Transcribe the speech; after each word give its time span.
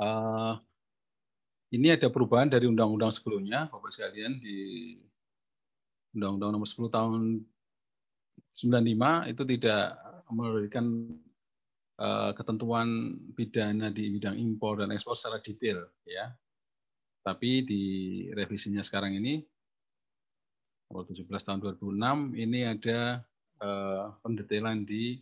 Uh, 0.00 0.56
ini 1.76 1.92
ada 1.92 2.08
perubahan 2.08 2.48
dari 2.48 2.64
undang-undang 2.64 3.12
sebelumnya, 3.12 3.68
Bapak 3.68 3.92
sekalian, 3.92 4.40
di 4.40 4.96
Undang-Undang 6.16 6.50
Nomor 6.56 6.66
10 6.66 6.88
Tahun 6.88 7.22
95 8.56 9.30
itu 9.30 9.42
tidak 9.54 9.84
memberikan 10.32 10.86
uh, 12.00 12.32
ketentuan 12.32 13.14
pidana 13.36 13.92
di 13.92 14.08
bidang 14.16 14.40
impor 14.40 14.80
dan 14.80 14.90
ekspor 14.90 15.14
secara 15.14 15.38
detail, 15.38 15.84
ya. 16.08 16.32
Tapi 17.20 17.62
di 17.68 17.84
revisinya 18.32 18.80
sekarang 18.80 19.20
ini, 19.20 19.44
nomor 20.88 21.04
17 21.06 21.28
tahun 21.28 21.60
2006, 21.60 22.40
ini 22.40 22.60
ada 22.64 23.20
uh, 23.60 24.16
pendetailan 24.24 24.88
di 24.88 25.20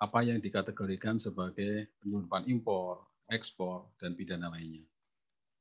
apa 0.00 0.24
yang 0.24 0.40
dikategorikan 0.40 1.20
sebagai 1.20 1.92
penyelundupan 2.00 2.48
impor, 2.48 3.09
ekspor, 3.30 3.94
dan 3.96 4.18
pidana 4.18 4.50
lainnya. 4.50 4.84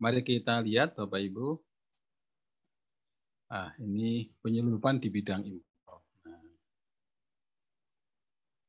Mari 0.02 0.25
kita 0.25 0.59
lihat 0.66 0.98
Bapak 0.98 1.21
Ibu. 1.21 1.48
Ah, 3.49 3.73
ini 3.81 4.30
penyelundupan 4.41 5.02
di 5.02 5.09
bidang 5.09 5.41
impor. 5.41 5.99
Nah, 6.26 6.40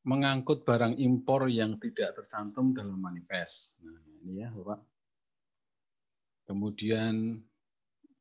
mengangkut 0.09 0.65
barang 0.65 0.97
impor 0.97 1.53
yang 1.53 1.77
tidak 1.77 2.17
tercantum 2.17 2.73
dalam 2.73 2.97
manifest. 2.97 3.79
Nah, 3.85 4.01
ini 4.25 4.43
ya 4.43 4.49
Bapak. 4.51 4.81
Kemudian 6.49 7.39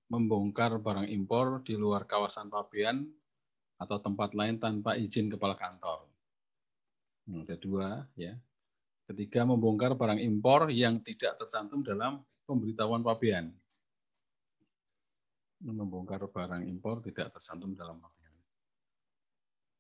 membongkar 0.10 0.78
barang 0.78 1.10
impor 1.10 1.66
di 1.66 1.74
luar 1.74 2.06
kawasan 2.06 2.50
pabean 2.50 3.10
atau 3.80 3.98
tempat 4.04 4.36
lain 4.36 4.60
tanpa 4.60 5.00
izin 5.00 5.32
kepala 5.32 5.56
kantor. 5.56 6.06
Nah, 7.30 7.42
ada 7.42 7.56
dua 7.58 8.06
ya. 8.14 8.38
Ketiga 9.10 9.42
membongkar 9.42 9.98
barang 9.98 10.22
impor 10.22 10.70
yang 10.70 11.02
tidak 11.02 11.42
tercantum 11.42 11.82
dalam 11.82 12.22
pemberitahuan 12.46 13.02
pabean. 13.02 13.50
Membongkar 15.66 16.30
barang 16.30 16.62
impor 16.70 17.02
tidak 17.02 17.34
tercantum 17.34 17.74
dalam 17.74 17.98
pabean. 17.98 18.38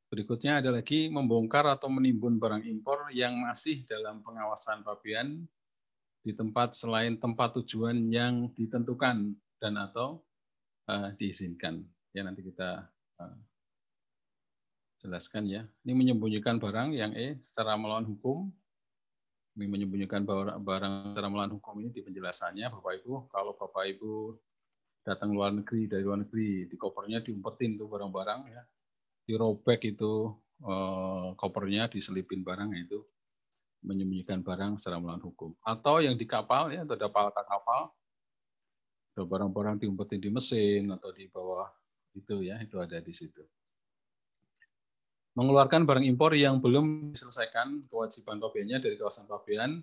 Berikutnya 0.09 0.58
ada 0.58 0.73
lagi 0.73 1.14
membongkar 1.14 1.70
atau 1.70 1.94
menimbun 1.94 2.42
barang 2.42 2.66
impor 2.66 3.14
yang 3.14 3.38
masih 3.38 3.86
dalam 3.86 4.26
pengawasan 4.26 4.81
pabean 4.81 5.46
di 6.25 6.34
tempat 6.34 6.73
selain 6.73 7.14
tempat 7.22 7.62
tujuan 7.62 8.09
yang 8.09 8.50
ditentukan 8.58 9.38
dan 9.62 9.73
atau 9.78 10.25
uh, 10.90 11.14
diizinkan. 11.22 11.86
Ya 12.18 12.25
nanti 12.25 12.42
kita 12.42 12.90
uh, 13.22 13.38
jelaskan 15.06 15.46
ya. 15.46 15.70
Ini 15.86 15.94
menyembunyikan 15.94 16.58
barang 16.58 16.98
yang 16.98 17.14
E 17.14 17.38
secara 17.46 17.78
melawan 17.78 18.09
hukum 18.09 18.50
menyembunyikan 19.66 20.24
barang 20.62 21.12
secara 21.12 21.28
melawan 21.28 21.58
hukum. 21.58 21.82
Ini 21.84 21.90
di 21.92 22.06
penjelasannya 22.06 22.70
Bapak 22.70 23.04
Ibu 23.04 23.28
kalau 23.34 23.58
Bapak 23.58 23.84
Ibu 23.92 24.38
datang 25.04 25.34
luar 25.34 25.52
negeri 25.52 25.90
dari 25.90 26.06
luar 26.06 26.22
negeri 26.24 26.70
di 26.70 26.76
kopernya 26.78 27.20
diumpetin 27.26 27.76
tuh 27.76 27.90
barang-barang 27.90 28.42
ya. 28.54 28.64
Dirobek 29.26 29.98
itu 29.98 30.32
eh, 30.64 31.28
kopernya 31.36 31.90
diselipin 31.90 32.46
barang 32.46 32.72
itu 32.78 33.02
menyembunyikan 33.84 34.46
barang 34.46 34.78
secara 34.78 35.02
melawan 35.02 35.24
hukum. 35.26 35.52
Atau 35.66 36.00
yang 36.00 36.16
di 36.16 36.24
kapal 36.30 36.72
ya 36.72 36.86
atau 36.86 36.96
ada 36.96 37.10
palka 37.10 37.44
kapal 37.44 37.92
barang-barang 39.20 39.84
diumpetin 39.84 40.22
di 40.22 40.30
mesin 40.32 40.88
atau 40.96 41.12
di 41.12 41.28
bawah 41.28 41.68
itu 42.16 42.46
ya 42.46 42.56
itu 42.64 42.80
ada 42.80 43.00
di 43.04 43.12
situ 43.12 43.44
mengeluarkan 45.40 45.88
barang 45.88 46.04
impor 46.04 46.36
yang 46.36 46.59
belum 46.59 47.16
diselesaikan 47.16 47.88
kewajiban 47.88 48.44
pabeannya 48.44 48.84
dari 48.84 49.00
kawasan 49.00 49.23
pabean 49.23 49.80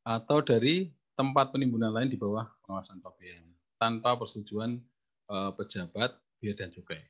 atau 0.00 0.40
dari 0.40 0.88
tempat 1.12 1.52
penimbunan 1.52 1.92
lain 1.92 2.08
di 2.08 2.16
bawah 2.16 2.48
pengawasan 2.64 3.04
pabean 3.04 3.44
tanpa 3.76 4.16
persetujuan 4.16 4.80
eh, 5.28 5.50
pejabat 5.52 6.16
bea 6.40 6.56
dan 6.56 6.72
cukai. 6.72 7.04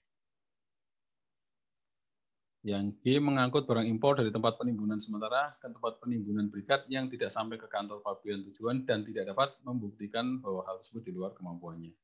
Yang 2.66 2.98
G 3.06 3.22
mengangkut 3.22 3.70
barang 3.70 3.86
impor 3.86 4.18
dari 4.18 4.34
tempat 4.34 4.58
penimbunan 4.58 4.98
sementara 4.98 5.54
ke 5.62 5.70
tempat 5.70 6.02
penimbunan 6.02 6.50
berikat 6.50 6.82
yang 6.90 7.06
tidak 7.06 7.30
sampai 7.30 7.62
ke 7.62 7.70
kantor 7.70 8.02
pabean 8.02 8.42
tujuan 8.50 8.82
dan 8.82 9.06
tidak 9.06 9.30
dapat 9.30 9.54
membuktikan 9.62 10.42
bahwa 10.42 10.66
hal 10.66 10.82
tersebut 10.82 11.06
di 11.06 11.12
luar 11.14 11.30
kemampuannya. 11.38 11.94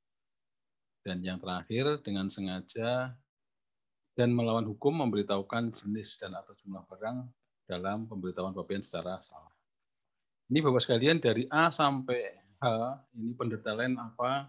Dan 1.02 1.20
yang 1.26 1.42
terakhir, 1.42 2.00
dengan 2.06 2.30
sengaja 2.30 3.18
dan 4.14 4.30
melawan 4.30 4.66
hukum 4.66 5.02
memberitahukan 5.02 5.74
jenis 5.74 6.18
dan 6.22 6.38
atau 6.38 6.54
jumlah 6.62 6.86
barang 6.86 7.26
dalam 7.66 8.06
pemberitahuan 8.06 8.54
pabean 8.54 8.82
secara 8.82 9.18
salah. 9.18 9.50
Ini 10.50 10.62
Bapak 10.62 10.86
sekalian 10.86 11.18
dari 11.18 11.50
A 11.50 11.72
sampai 11.72 12.38
H 12.62 12.64
ini 13.18 13.34
pendetailan 13.34 13.98
apa 13.98 14.48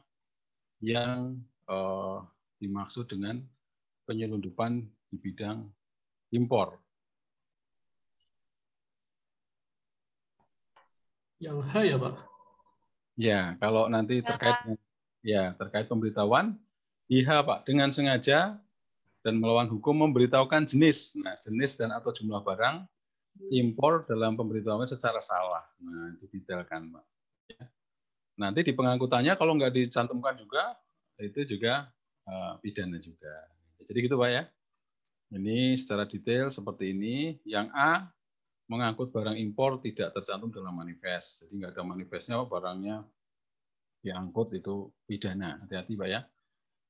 yang 0.84 1.42
uh, 1.66 2.22
dimaksud 2.62 3.10
dengan 3.10 3.42
penyelundupan 4.06 4.86
di 5.10 5.18
bidang 5.18 5.66
impor. 6.30 6.78
Yang 11.42 11.58
H 11.68 11.74
ya 11.84 11.98
Pak? 11.98 12.16
Ya, 13.16 13.42
kalau 13.64 13.88
nanti 13.88 14.20
terkait 14.20 14.78
ya 15.26 15.56
terkait 15.58 15.88
pemberitahuan 15.88 16.60
IH 17.08 17.30
Pak 17.48 17.66
dengan 17.66 17.90
sengaja 17.90 18.60
dan 19.26 19.42
melawan 19.42 19.66
hukum 19.66 20.06
memberitahukan 20.06 20.70
jenis, 20.70 21.18
nah 21.18 21.34
jenis 21.42 21.74
dan 21.82 21.90
atau 21.90 22.14
jumlah 22.14 22.46
barang 22.46 22.86
impor 23.50 24.06
dalam 24.06 24.38
pemberitahuan 24.38 24.86
secara 24.86 25.18
salah. 25.18 25.66
Nah, 25.82 26.14
didetailkan, 26.22 26.94
Pak. 26.94 27.06
Ya. 27.50 27.66
Nanti 28.38 28.62
di 28.62 28.78
pengangkutannya 28.78 29.34
kalau 29.34 29.58
nggak 29.58 29.74
dicantumkan 29.74 30.38
juga, 30.38 30.78
itu 31.18 31.58
juga 31.58 31.90
uh, 32.30 32.62
pidana 32.62 33.02
juga. 33.02 33.34
Jadi 33.82 33.98
gitu, 34.06 34.22
Pak 34.22 34.30
ya. 34.30 34.46
Ini 35.34 35.74
secara 35.74 36.06
detail 36.06 36.54
seperti 36.54 36.94
ini. 36.94 37.42
Yang 37.50 37.74
A, 37.74 38.06
mengangkut 38.70 39.10
barang 39.10 39.42
impor 39.42 39.82
tidak 39.82 40.14
tercantum 40.14 40.54
dalam 40.54 40.78
manifest. 40.78 41.44
Jadi 41.44 41.66
nggak 41.66 41.74
ada 41.74 41.82
manifestnya, 41.82 42.38
barangnya 42.46 43.02
diangkut 44.06 44.54
itu 44.54 44.94
pidana. 45.10 45.66
Hati-hati, 45.66 45.98
Pak 45.98 46.10
ya. 46.14 46.22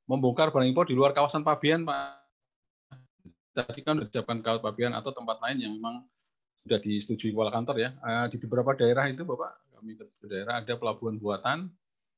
Membongkar 0.05 0.51
barang 0.51 0.67
impor 0.67 0.83
di 0.83 0.93
luar 0.99 1.15
kawasan 1.15 1.41
pabean, 1.41 1.87
Pak 1.87 2.24
tadi 3.55 3.79
kan 3.81 3.95
sudah 3.97 4.07
disiapkan 4.11 4.43
kawat 4.43 4.59
pabean 4.59 4.91
atau 4.91 5.15
tempat 5.15 5.39
lain 5.39 5.57
yang 5.63 5.73
memang 5.79 6.03
sudah 6.67 6.79
disetujui 6.83 7.31
kepala 7.31 7.55
kantor 7.55 7.75
ya. 7.79 7.89
Eh, 7.95 8.25
di 8.35 8.37
beberapa 8.43 8.75
daerah 8.75 9.07
itu 9.07 9.23
Bapak, 9.23 9.51
kami 9.79 9.95
ke 9.95 10.25
daerah 10.27 10.59
ada 10.59 10.73
pelabuhan 10.75 11.15
buatan, 11.15 11.71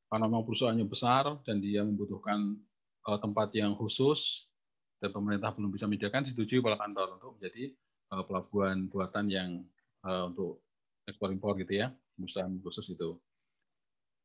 karena 0.08 0.26
memang 0.26 0.48
perusahaannya 0.48 0.88
besar 0.90 1.38
dan 1.46 1.62
dia 1.62 1.86
membutuhkan 1.86 2.58
eh, 3.06 3.20
tempat 3.22 3.54
yang 3.54 3.78
khusus 3.78 4.50
dan 4.98 5.14
pemerintah 5.14 5.54
belum 5.54 5.70
bisa 5.70 5.86
menyediakan, 5.86 6.26
disetujui 6.26 6.58
kepala 6.64 6.82
kantor 6.82 7.22
untuk 7.22 7.38
menjadi 7.38 7.76
eh, 8.18 8.24
pelabuhan 8.26 8.90
buatan 8.90 9.26
yang 9.30 9.52
untuk 10.08 10.64
ekspor 11.04 11.36
impor 11.36 11.60
gitu 11.60 11.84
ya, 11.84 11.92
perusahaan 12.16 12.54
khusus 12.64 12.96
itu. 12.96 13.20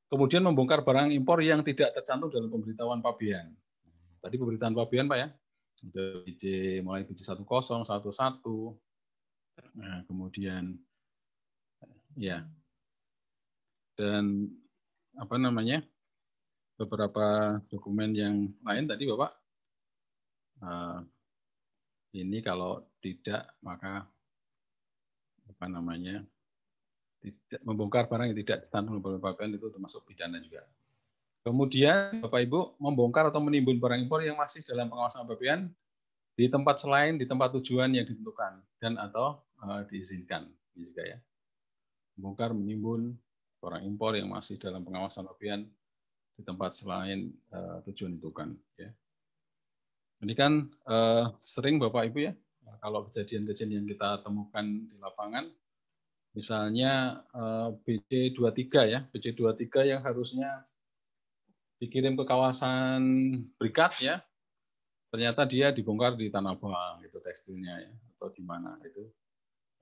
Kemudian 0.07 0.47
membongkar 0.47 0.87
barang 0.87 1.11
impor 1.11 1.43
yang 1.43 1.67
tidak 1.67 1.91
tercantum 1.99 2.31
dalam 2.31 2.55
pemberitahuan 2.55 3.03
pabean. 3.03 3.51
Tadi 4.23 4.35
pemberitahuan 4.39 4.79
pabean 4.79 5.11
Pak 5.11 5.19
ya, 5.19 5.29
ada 5.83 6.05
BJ 6.23 6.79
mulai 6.87 7.03
BJ 7.03 7.27
10, 7.27 7.43
11. 7.43 7.83
Nah, 9.75 9.99
kemudian 10.07 10.79
ya. 12.17 12.47
Dan 13.99 14.49
apa 15.19 15.37
namanya? 15.37 15.83
beberapa 16.73 17.61
dokumen 17.71 18.11
yang 18.11 18.51
lain 18.65 18.91
tadi 18.91 19.07
Bapak 19.07 19.31
uh, 20.67 20.99
ini 22.17 22.43
kalau 22.43 22.83
tidak 22.99 23.55
maka 23.63 24.03
apa 25.47 25.67
namanya? 25.71 26.27
tidak 27.23 27.63
membongkar 27.63 28.11
barang 28.11 28.35
yang 28.35 28.39
tidak 28.43 28.67
standar 28.67 28.99
pabean 28.99 29.55
itu 29.55 29.71
termasuk 29.71 30.03
pidana 30.11 30.43
juga. 30.43 30.67
Kemudian 31.43 32.23
Bapak 32.23 32.47
Ibu 32.47 32.79
membongkar 32.79 33.35
atau 33.35 33.43
menimbun 33.43 33.83
barang 33.83 34.07
impor 34.07 34.23
yang 34.23 34.39
masih 34.39 34.63
dalam 34.63 34.87
pengawasan 34.87 35.27
pabean 35.27 35.75
di 36.39 36.47
tempat 36.47 36.79
selain 36.79 37.19
di 37.19 37.27
tempat 37.27 37.51
tujuan 37.59 37.91
yang 37.91 38.07
ditentukan 38.07 38.63
dan 38.79 38.95
atau 38.95 39.43
uh, 39.59 39.83
diizinkan. 39.91 40.47
Ini 40.79 40.83
juga 40.87 41.03
ya. 41.03 41.19
Membongkar 42.15 42.55
menimbun 42.55 43.19
barang 43.59 43.83
impor 43.83 44.15
yang 44.15 44.31
masih 44.31 44.55
dalam 44.59 44.87
pengawasan 44.87 45.27
pabean 45.27 45.67
di 46.39 46.43
tempat 46.47 46.79
selain 46.79 47.35
uh, 47.51 47.83
tujuan 47.91 48.15
ditentukan. 48.17 48.55
Ya. 48.79 48.95
Ini 50.23 50.35
kan 50.39 50.71
uh, 50.87 51.35
sering 51.43 51.83
Bapak 51.83 52.15
Ibu 52.15 52.19
ya, 52.23 52.33
kalau 52.79 53.11
kejadian-kejadian 53.11 53.83
yang 53.83 53.89
kita 53.91 54.23
temukan 54.23 54.87
di 54.87 54.95
lapangan, 55.03 55.51
misalnya 56.39 57.27
uh, 57.35 57.75
BC23 57.83 58.63
ya, 58.87 59.01
BC23 59.11 59.91
yang 59.91 60.01
harusnya 60.07 60.63
dikirim 61.83 62.15
ke 62.15 62.23
kawasan 62.23 63.03
Berikat 63.59 63.99
ya, 63.99 64.23
ternyata 65.11 65.43
dia 65.43 65.75
dibongkar 65.75 66.15
di 66.15 66.31
Tanah 66.31 66.55
Abang 66.55 67.03
itu 67.03 67.19
tekstilnya 67.19 67.83
ya, 67.83 67.93
atau 68.15 68.31
di 68.31 68.43
mana 68.47 68.79
itu 68.87 69.11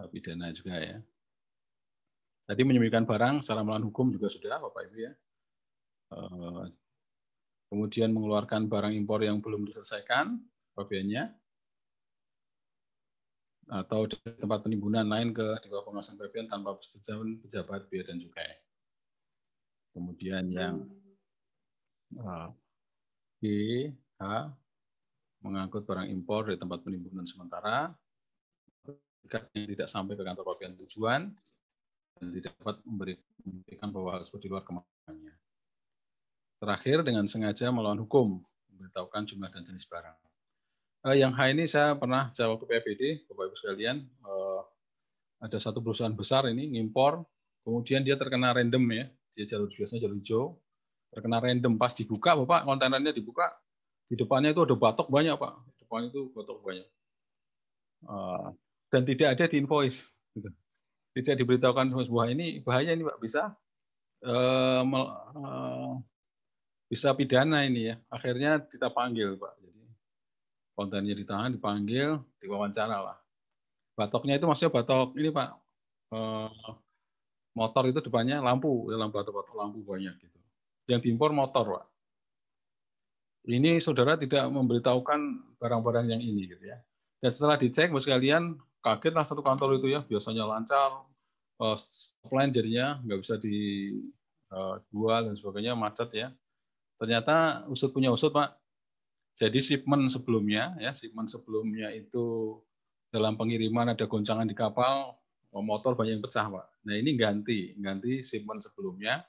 pidana 0.08 0.49
juga 0.49 0.81
ya. 0.81 0.97
Tadi 2.49 2.61
menyembunyikan 2.64 3.05
barang 3.05 3.44
secara 3.44 3.61
melawan 3.61 3.85
hukum 3.85 4.08
juga 4.17 4.32
sudah, 4.32 4.58
Bapak 4.58 4.88
Ibu 4.88 4.97
ya. 4.97 5.12
Eh, 6.17 6.64
kemudian 7.69 8.11
mengeluarkan 8.11 8.67
barang 8.67 8.97
impor 8.97 9.23
yang 9.23 9.38
belum 9.44 9.69
diselesaikan, 9.69 10.41
pabeannya, 10.75 11.31
atau 13.70 14.11
di 14.11 14.19
tempat 14.19 14.67
penimbunan 14.67 15.06
lain 15.06 15.31
ke 15.31 15.47
di 15.62 15.70
bawah 15.70 15.87
pengawasan 15.87 16.19
PPN 16.19 16.50
tanpa 16.50 16.75
persetujuan 16.75 17.38
pejabat 17.44 17.87
bea 17.87 18.02
dan 18.02 18.19
cukai. 18.19 18.50
Kemudian 19.94 20.50
yang 20.50 20.91
uh, 22.18 22.50
G, 23.38 23.44
H, 24.18 24.24
mengangkut 25.40 25.86
barang 25.86 26.08
impor 26.10 26.50
dari 26.50 26.58
tempat 26.58 26.82
penimbunan 26.82 27.24
sementara, 27.24 27.92
tidak 29.54 29.88
sampai 29.88 30.18
ke 30.18 30.22
kantor 30.26 30.44
pabean 30.54 30.74
tujuan, 30.84 31.30
dan 32.18 32.26
tidak 32.34 32.52
dapat 32.60 32.76
memberikan 32.84 33.88
bahwa 33.94 34.20
tersebut 34.20 34.40
di 34.42 34.48
luar 34.50 34.64
kemampuannya. 34.66 35.34
Terakhir, 36.60 37.00
dengan 37.06 37.24
sengaja 37.24 37.72
melawan 37.72 38.04
hukum, 38.04 38.44
memberitahukan 38.74 39.22
jumlah 39.32 39.48
dan 39.48 39.62
jenis 39.64 39.88
barang. 39.88 40.16
Uh, 41.00 41.16
yang 41.16 41.32
H 41.32 41.48
ini 41.48 41.64
saya 41.64 41.96
pernah 41.96 42.28
jawab 42.36 42.60
ke 42.60 42.76
PPD, 42.76 43.24
Bapak 43.24 43.48
Ibu 43.48 43.56
sekalian, 43.56 44.04
uh, 44.28 44.60
ada 45.40 45.56
satu 45.56 45.80
perusahaan 45.80 46.12
besar 46.12 46.44
ini 46.52 46.76
ngimpor, 46.76 47.24
kemudian 47.64 48.04
dia 48.04 48.20
terkena 48.20 48.52
random 48.52 48.84
ya, 48.92 49.04
dia 49.32 49.44
jalur 49.48 49.72
biasanya 49.72 50.04
jalur 50.04 50.20
hijau, 50.20 50.44
terkena 51.10 51.38
random. 51.42 51.76
Pas 51.76 51.92
dibuka, 51.92 52.38
Bapak 52.38 52.66
kontainernya 52.66 53.12
dibuka, 53.14 53.50
di 54.10 54.14
depannya 54.18 54.50
itu 54.54 54.62
ada 54.66 54.74
batok 54.74 55.06
banyak 55.10 55.34
Pak, 55.36 55.52
di 55.66 55.72
depan 55.84 56.00
itu 56.10 56.20
batok 56.34 56.58
banyak, 56.62 56.88
uh, 58.06 58.54
dan 58.90 59.02
tidak 59.06 59.28
ada 59.38 59.44
di 59.46 59.56
invoice, 59.58 60.18
gitu. 60.34 60.50
tidak 61.14 61.34
diberitahukan 61.42 61.94
sebuah 62.06 62.26
ini 62.34 62.62
bahaya 62.62 62.94
ini 62.94 63.06
Pak. 63.06 63.18
Bisa 63.22 63.54
uh, 64.26 64.82
uh, 64.86 65.94
bisa 66.90 67.14
pidana 67.14 67.62
ini 67.62 67.94
ya, 67.94 67.96
akhirnya 68.10 68.62
kita 68.66 68.90
panggil 68.90 69.38
Pak. 69.38 69.62
Kontennya 70.74 71.12
ditahan, 71.12 71.52
dipanggil, 71.52 72.24
diwawancara 72.40 73.04
lah. 73.04 73.18
Batoknya 73.94 74.40
itu 74.40 74.48
maksudnya 74.48 74.72
batok 74.72 75.12
ini 75.12 75.28
Pak, 75.28 75.48
eh, 76.16 76.72
motor 77.52 77.84
itu 77.84 78.00
depannya 78.00 78.40
lampu, 78.40 78.88
dalam 78.88 79.12
batok-batok 79.12 79.54
lampu 79.60 79.84
banyak 79.84 80.16
gitu. 80.16 80.29
Yang 80.90 81.06
diimpor 81.06 81.31
motor 81.31 81.78
Pak. 81.78 81.84
Ini 83.46 83.78
saudara 83.78 84.19
tidak 84.19 84.50
memberitahukan 84.50 85.20
barang-barang 85.62 86.10
yang 86.10 86.20
ini 86.20 86.50
gitu 86.50 86.66
ya. 86.66 86.76
Dan 87.22 87.31
setelah 87.31 87.56
dicek, 87.56 87.88
bos 87.94 88.04
sekalian, 88.04 88.58
kagetlah 88.82 89.25
satu 89.25 89.40
kantor 89.40 89.78
itu 89.78 89.92
ya, 89.92 90.02
biasanya 90.04 90.44
lancar, 90.44 91.06
uh, 91.60 91.76
jadinya 92.52 93.00
nggak 93.04 93.20
bisa 93.20 93.37
dijual 93.40 95.20
dan 95.28 95.34
sebagainya, 95.37 95.72
macet 95.76 96.10
ya. 96.12 96.28
Ternyata 97.00 97.64
usut 97.72 97.96
punya 97.96 98.12
usut 98.12 98.32
Pak, 98.32 98.60
jadi 99.40 99.56
shipment 99.56 100.12
sebelumnya, 100.12 100.76
ya 100.76 100.92
shipment 100.92 101.32
sebelumnya 101.32 101.88
itu 101.96 102.56
dalam 103.08 103.40
pengiriman 103.40 103.96
ada 103.96 104.04
goncangan 104.04 104.44
di 104.44 104.52
kapal, 104.52 105.16
motor 105.52 105.96
banyak 105.96 106.20
yang 106.20 106.25
pecah, 106.25 106.44
Pak. 106.48 106.66
Nah 106.84 106.94
ini 106.96 107.16
ganti, 107.16 107.72
ganti 107.81 108.20
shipment 108.20 108.60
sebelumnya. 108.60 109.25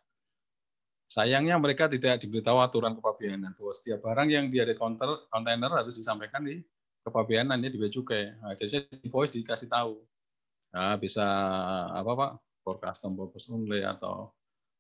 Sayangnya 1.12 1.60
mereka 1.60 1.92
tidak 1.92 2.24
diberitahu 2.24 2.64
aturan 2.64 2.96
kepabeanan 2.96 3.52
bahwa 3.60 3.74
setiap 3.76 4.00
barang 4.00 4.32
yang 4.32 4.48
dia 4.48 4.64
di 4.64 4.80
kontainer 4.80 5.68
harus 5.68 6.00
disampaikan 6.00 6.40
di 6.40 6.64
kepabeanan 7.04 7.60
ya 7.60 7.68
di 7.68 7.76
bea 7.76 7.92
cukai. 7.92 8.32
Nah, 8.40 8.56
jadi 8.56 8.88
invoice 9.04 9.36
dikasih 9.36 9.68
tahu. 9.68 10.00
Nah, 10.72 10.96
bisa 10.96 11.28
apa 11.92 12.12
Pak? 12.16 12.32
For 12.64 12.80
custom 12.80 13.20
purpose 13.20 13.52
only 13.52 13.84
atau 13.84 14.32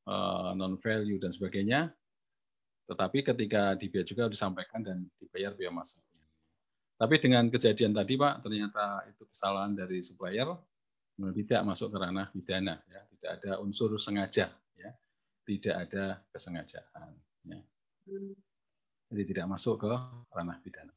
uh, 0.07 0.55
non 0.55 0.79
value 0.79 1.19
dan 1.19 1.35
sebagainya. 1.35 1.91
Tetapi 2.87 3.27
ketika 3.27 3.75
di 3.75 3.91
biaya 3.91 4.07
juga 4.07 4.31
disampaikan 4.31 4.79
dan 4.87 5.03
dibayar 5.19 5.51
biaya 5.51 5.75
masuknya. 5.75 6.23
Tapi 6.95 7.19
dengan 7.19 7.51
kejadian 7.51 7.91
tadi 7.91 8.15
Pak, 8.15 8.39
ternyata 8.39 9.03
itu 9.11 9.27
kesalahan 9.27 9.75
dari 9.75 9.99
supplier, 9.99 10.47
tidak 11.17 11.61
masuk 11.67 11.91
ke 11.91 11.97
ranah 11.97 12.31
pidana, 12.31 12.79
ya. 12.87 13.01
tidak 13.19 13.31
ada 13.41 13.51
unsur 13.59 13.99
sengaja. 13.99 14.47
Tidak 15.57 15.75
ada 15.89 16.23
kesengajaan. 16.31 17.11
Ya. 17.47 17.59
Jadi 19.11 19.23
tidak 19.35 19.45
masuk 19.51 19.83
ke 19.83 19.91
ranah 20.31 20.57
pidana. 20.63 20.93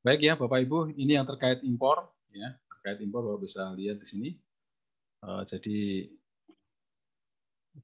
Baik 0.00 0.20
ya 0.24 0.34
Bapak 0.38 0.62
Ibu, 0.64 0.94
ini 0.96 1.18
yang 1.18 1.26
terkait 1.26 1.60
impor, 1.66 2.08
ya 2.32 2.56
terkait 2.70 3.02
impor 3.04 3.26
Bapak 3.26 3.42
bisa 3.44 3.74
lihat 3.74 4.00
di 4.00 4.06
sini. 4.06 4.30
Uh, 5.20 5.44
jadi 5.44 6.08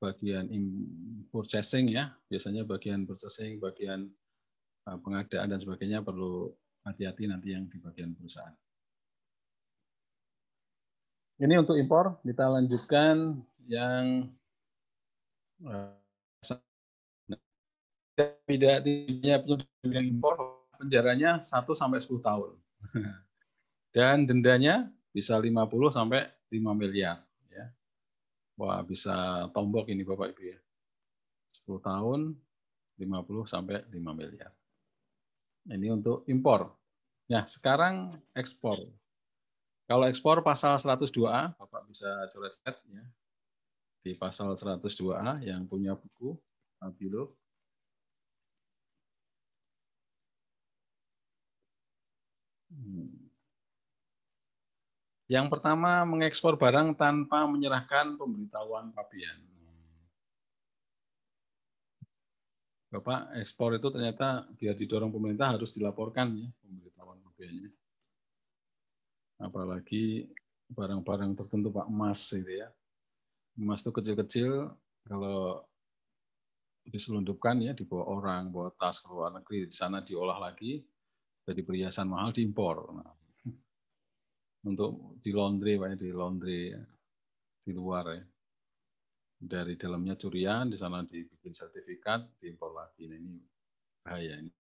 bagian 0.01 0.49
purchasing 1.29 1.93
ya, 1.93 2.17
biasanya 2.33 2.65
bagian 2.65 3.05
purchasing, 3.05 3.61
bagian 3.61 4.09
uh, 4.89 4.97
pengadaan 5.03 5.53
dan 5.53 5.61
sebagainya 5.61 6.01
perlu 6.01 6.55
hati-hati 6.89 7.29
nanti 7.29 7.53
yang 7.53 7.69
di 7.69 7.77
bagian 7.83 8.17
perusahaan. 8.17 8.55
Ini 11.37 11.61
untuk 11.61 11.77
impor, 11.77 12.17
kita 12.25 12.49
lanjutkan 12.49 13.45
yang 13.69 14.33
tidak 18.47 18.79
tidaknya 18.85 19.37
punya 19.83 20.01
impor 20.01 20.35
penjaranya 20.77 21.31
1 21.41 21.51
sampai 21.73 21.99
10 22.01 22.21
tahun. 22.21 22.51
Dan 23.97 24.29
dendanya 24.29 24.93
bisa 25.13 25.41
50 25.41 25.57
sampai 25.89 26.29
5 26.53 26.61
miliar. 26.77 27.27
Wah, 28.57 28.81
bisa 28.81 29.47
tombok 29.53 29.93
ini 29.93 30.01
Bapak 30.01 30.33
Ibu 30.33 30.43
ya. 30.49 30.59
10 31.69 31.77
tahun 31.85 32.21
50 32.97 33.45
sampai 33.45 33.85
5 33.93 34.01
miliar. 34.17 34.53
Ini 35.69 35.93
untuk 35.93 36.25
impor. 36.25 36.73
Nah, 37.29 37.45
sekarang 37.45 38.17
ekspor. 38.33 38.81
Kalau 39.85 40.09
ekspor 40.09 40.41
pasal 40.41 40.81
102A, 40.81 41.53
Bapak 41.61 41.85
bisa 41.85 42.09
coret 42.33 42.57
ya. 42.65 43.05
Di 44.07 44.15
pasal 44.15 44.55
102A 44.55 45.43
yang 45.43 45.67
punya 45.67 45.99
buku 45.99 46.39
Nabilo. 46.79 47.35
Hmm. 52.71 53.11
Yang 55.27 55.47
pertama, 55.51 56.07
mengekspor 56.07 56.55
barang 56.55 56.95
tanpa 56.95 57.51
menyerahkan 57.51 58.15
pemberitahuan 58.15 58.95
pabean. 58.95 59.43
Bapak, 62.95 63.35
ekspor 63.43 63.75
itu 63.75 63.91
ternyata 63.91 64.47
biar 64.55 64.79
didorong 64.79 65.11
pemerintah 65.11 65.59
harus 65.59 65.75
dilaporkan 65.75 66.31
ya 66.39 66.49
pemberitahuan 66.63 67.19
pabeannya. 67.27 67.75
Apalagi 69.43 70.31
barang-barang 70.71 71.35
tertentu 71.35 71.75
Pak 71.75 71.91
emas 71.91 72.23
itu 72.31 72.63
ya. 72.63 72.71
Emas 73.57 73.81
itu 73.81 73.89
kecil-kecil 73.89 74.69
kalau 75.09 75.65
diselundupkan 76.87 77.59
ya 77.65 77.73
dibawa 77.73 78.05
orang, 78.07 78.53
bawa 78.53 78.71
tas 78.77 79.01
ke 79.01 79.09
luar 79.09 79.33
negeri, 79.33 79.67
di 79.67 79.75
sana 79.75 80.05
diolah 80.05 80.39
lagi 80.39 80.85
jadi 81.47 81.63
perhiasan 81.63 82.11
mahal 82.11 82.35
diimpor. 82.35 82.91
Nah, 82.91 83.11
untuk 84.67 85.23
di 85.23 85.31
laundry 85.31 85.79
Pak 85.79 85.89
ya, 85.95 85.97
di 85.97 86.11
laundry 86.11 86.75
di 87.63 87.73
luar 87.73 88.05
ya. 88.13 88.25
Dari 89.37 89.77
dalamnya 89.77 90.17
curian, 90.17 90.73
di 90.73 90.81
sana 90.81 91.07
dibikin 91.07 91.55
sertifikat, 91.55 92.41
diimpor 92.43 92.75
lagi. 92.75 93.07
Nah, 93.07 93.17
ini 93.17 93.37
bahaya 94.03 94.43
ini. 94.43 94.51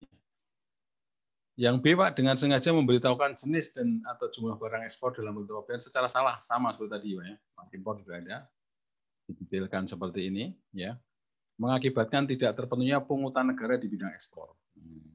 Yang 1.56 1.76
B 1.80 1.84
Pak 1.96 2.20
dengan 2.20 2.36
sengaja 2.36 2.70
memberitahukan 2.70 3.34
jenis 3.34 3.72
dan 3.72 4.04
atau 4.04 4.28
jumlah 4.28 4.60
barang 4.60 4.84
ekspor 4.84 5.16
dalam 5.16 5.32
bentuk 5.40 5.64
pabean 5.64 5.80
secara 5.80 6.06
salah 6.06 6.36
sama 6.44 6.76
seperti 6.76 6.92
tadi 6.92 7.08
Pak 7.16 7.24
ya. 7.26 7.36
Impor 7.74 7.98
juga 7.98 8.20
ada 8.20 8.46
didetailkan 9.26 9.90
seperti 9.90 10.30
ini 10.30 10.44
ya. 10.72 10.94
Mengakibatkan 11.56 12.28
tidak 12.28 12.52
terpenuhnya 12.52 13.00
pungutan 13.00 13.48
negara 13.48 13.80
di 13.80 13.88
bidang 13.88 14.12
ekspor. 14.12 14.52
Hmm. 14.76 15.08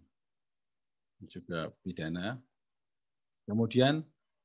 Juga 1.30 1.70
pidana. 1.86 2.42
Kemudian 3.46 4.02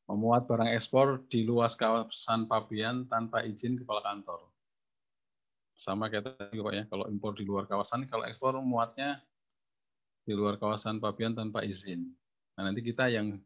memuat 0.07 0.47
barang 0.47 0.71
ekspor 0.77 1.25
di 1.27 1.43
luas 1.43 1.75
kawasan 1.75 2.47
pabean 2.47 3.09
tanpa 3.11 3.43
izin 3.43 3.81
kepala 3.81 4.05
kantor. 4.05 4.45
Sama 5.77 6.09
kayak 6.09 6.37
tadi 6.37 6.57
Pak 6.61 6.73
ya, 6.73 6.85
kalau 6.89 7.05
impor 7.09 7.37
di 7.37 7.45
luar 7.45 7.69
kawasan, 7.69 8.09
kalau 8.09 8.25
ekspor 8.25 8.57
muatnya 8.61 9.21
di 10.25 10.33
luar 10.33 10.57
kawasan 10.57 11.01
pabean 11.01 11.37
tanpa 11.37 11.65
izin. 11.65 12.13
Nah, 12.57 12.73
nanti 12.73 12.81
kita 12.81 13.13
yang 13.13 13.37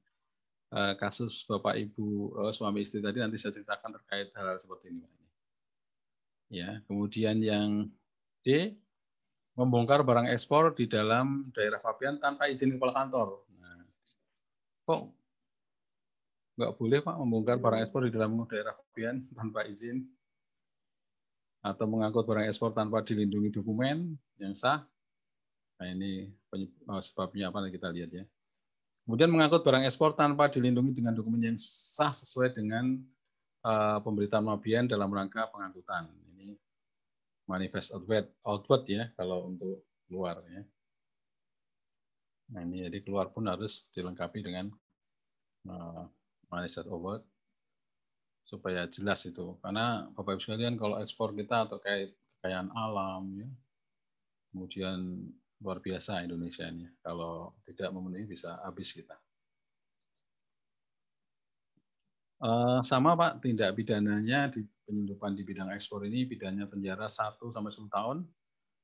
uh, 0.70 0.94
kasus 0.94 1.42
Bapak 1.46 1.74
Ibu 1.74 2.38
uh, 2.38 2.52
suami 2.54 2.86
istri 2.86 3.02
tadi 3.02 3.18
nanti 3.18 3.36
saya 3.38 3.58
ceritakan 3.58 3.98
terkait 4.00 4.30
hal, 4.38 4.54
-hal 4.54 4.58
seperti 4.58 4.94
ini. 4.94 5.19
Ya, 6.50 6.82
kemudian 6.90 7.38
yang 7.38 7.86
D 8.42 8.74
membongkar 9.54 10.02
barang 10.02 10.26
ekspor 10.34 10.74
di 10.74 10.90
dalam 10.90 11.46
daerah 11.54 11.78
pabean 11.78 12.18
tanpa 12.18 12.50
izin 12.50 12.74
kepala 12.74 12.90
kantor. 12.96 13.46
Nah, 13.60 13.86
kok 14.82 15.14
nggak 16.58 16.72
boleh 16.74 16.98
Pak 17.06 17.16
membongkar 17.22 17.56
barang 17.62 17.80
ekspor 17.86 18.04
di 18.08 18.12
dalam 18.12 18.34
daerah 18.50 18.74
pabean 18.74 19.24
tanpa 19.32 19.62
izin. 19.64 20.04
atau 21.60 21.84
mengangkut 21.84 22.24
barang 22.24 22.48
ekspor 22.48 22.72
tanpa 22.72 23.04
dilindungi 23.04 23.52
dokumen 23.52 24.16
yang 24.40 24.56
sah. 24.56 24.80
Nah 25.76 25.86
ini 25.92 26.32
oh, 26.88 27.00
sebabnya 27.04 27.52
apa 27.52 27.68
kita 27.68 27.92
lihat 27.92 28.10
ya. 28.12 28.24
Kemudian 29.04 29.28
mengangkut 29.28 29.60
barang 29.60 29.84
ekspor 29.84 30.16
tanpa 30.16 30.48
dilindungi 30.48 30.96
dengan 30.96 31.12
dokumen 31.12 31.52
yang 31.52 31.58
sah 31.60 32.16
sesuai 32.16 32.56
dengan 32.56 32.96
uh, 33.64 33.98
pemberitaan 34.00 34.44
mabian 34.46 34.86
dalam 34.88 35.10
rangka 35.12 35.48
pengangkutan. 35.52 36.08
Ini 36.36 36.56
manifest 37.48 37.92
outward, 37.96 38.30
outward 38.46 38.82
ya 38.86 39.08
kalau 39.16 39.50
untuk 39.50 39.84
luar 40.10 40.40
ya. 40.48 40.62
Nah 42.50 42.60
ini 42.66 42.86
jadi 42.86 42.98
keluar 43.06 43.30
pun 43.30 43.46
harus 43.46 43.86
dilengkapi 43.94 44.42
dengan 44.42 44.70
uh, 45.70 46.04
manifest 46.50 46.90
outward 46.90 47.22
supaya 48.42 48.90
jelas 48.90 49.22
itu. 49.28 49.54
Karena 49.62 50.10
Bapak 50.18 50.38
Ibu 50.38 50.42
sekalian 50.42 50.74
kalau 50.74 50.98
ekspor 50.98 51.30
kita 51.36 51.70
terkait 51.70 52.10
kekayaan 52.40 52.74
alam 52.74 53.30
ya, 53.38 53.48
kemudian 54.50 55.30
luar 55.62 55.78
biasa 55.78 56.26
Indonesia 56.26 56.66
ini. 56.66 56.90
Kalau 57.04 57.54
tidak 57.68 57.94
memenuhi 57.94 58.26
bisa 58.26 58.58
habis 58.66 58.90
kita. 58.90 59.14
Uh, 62.40 62.80
sama 62.80 63.12
Pak, 63.20 63.44
tindak 63.44 63.76
pidananya 63.76 64.48
di 64.48 64.64
penyelundupan 64.88 65.36
di 65.36 65.44
bidang 65.44 65.68
ekspor 65.76 66.08
ini 66.08 66.24
pidananya 66.24 66.72
penjara 66.72 67.04
1 67.04 67.36
sampai 67.36 67.68
10 67.68 67.92
tahun, 67.92 68.24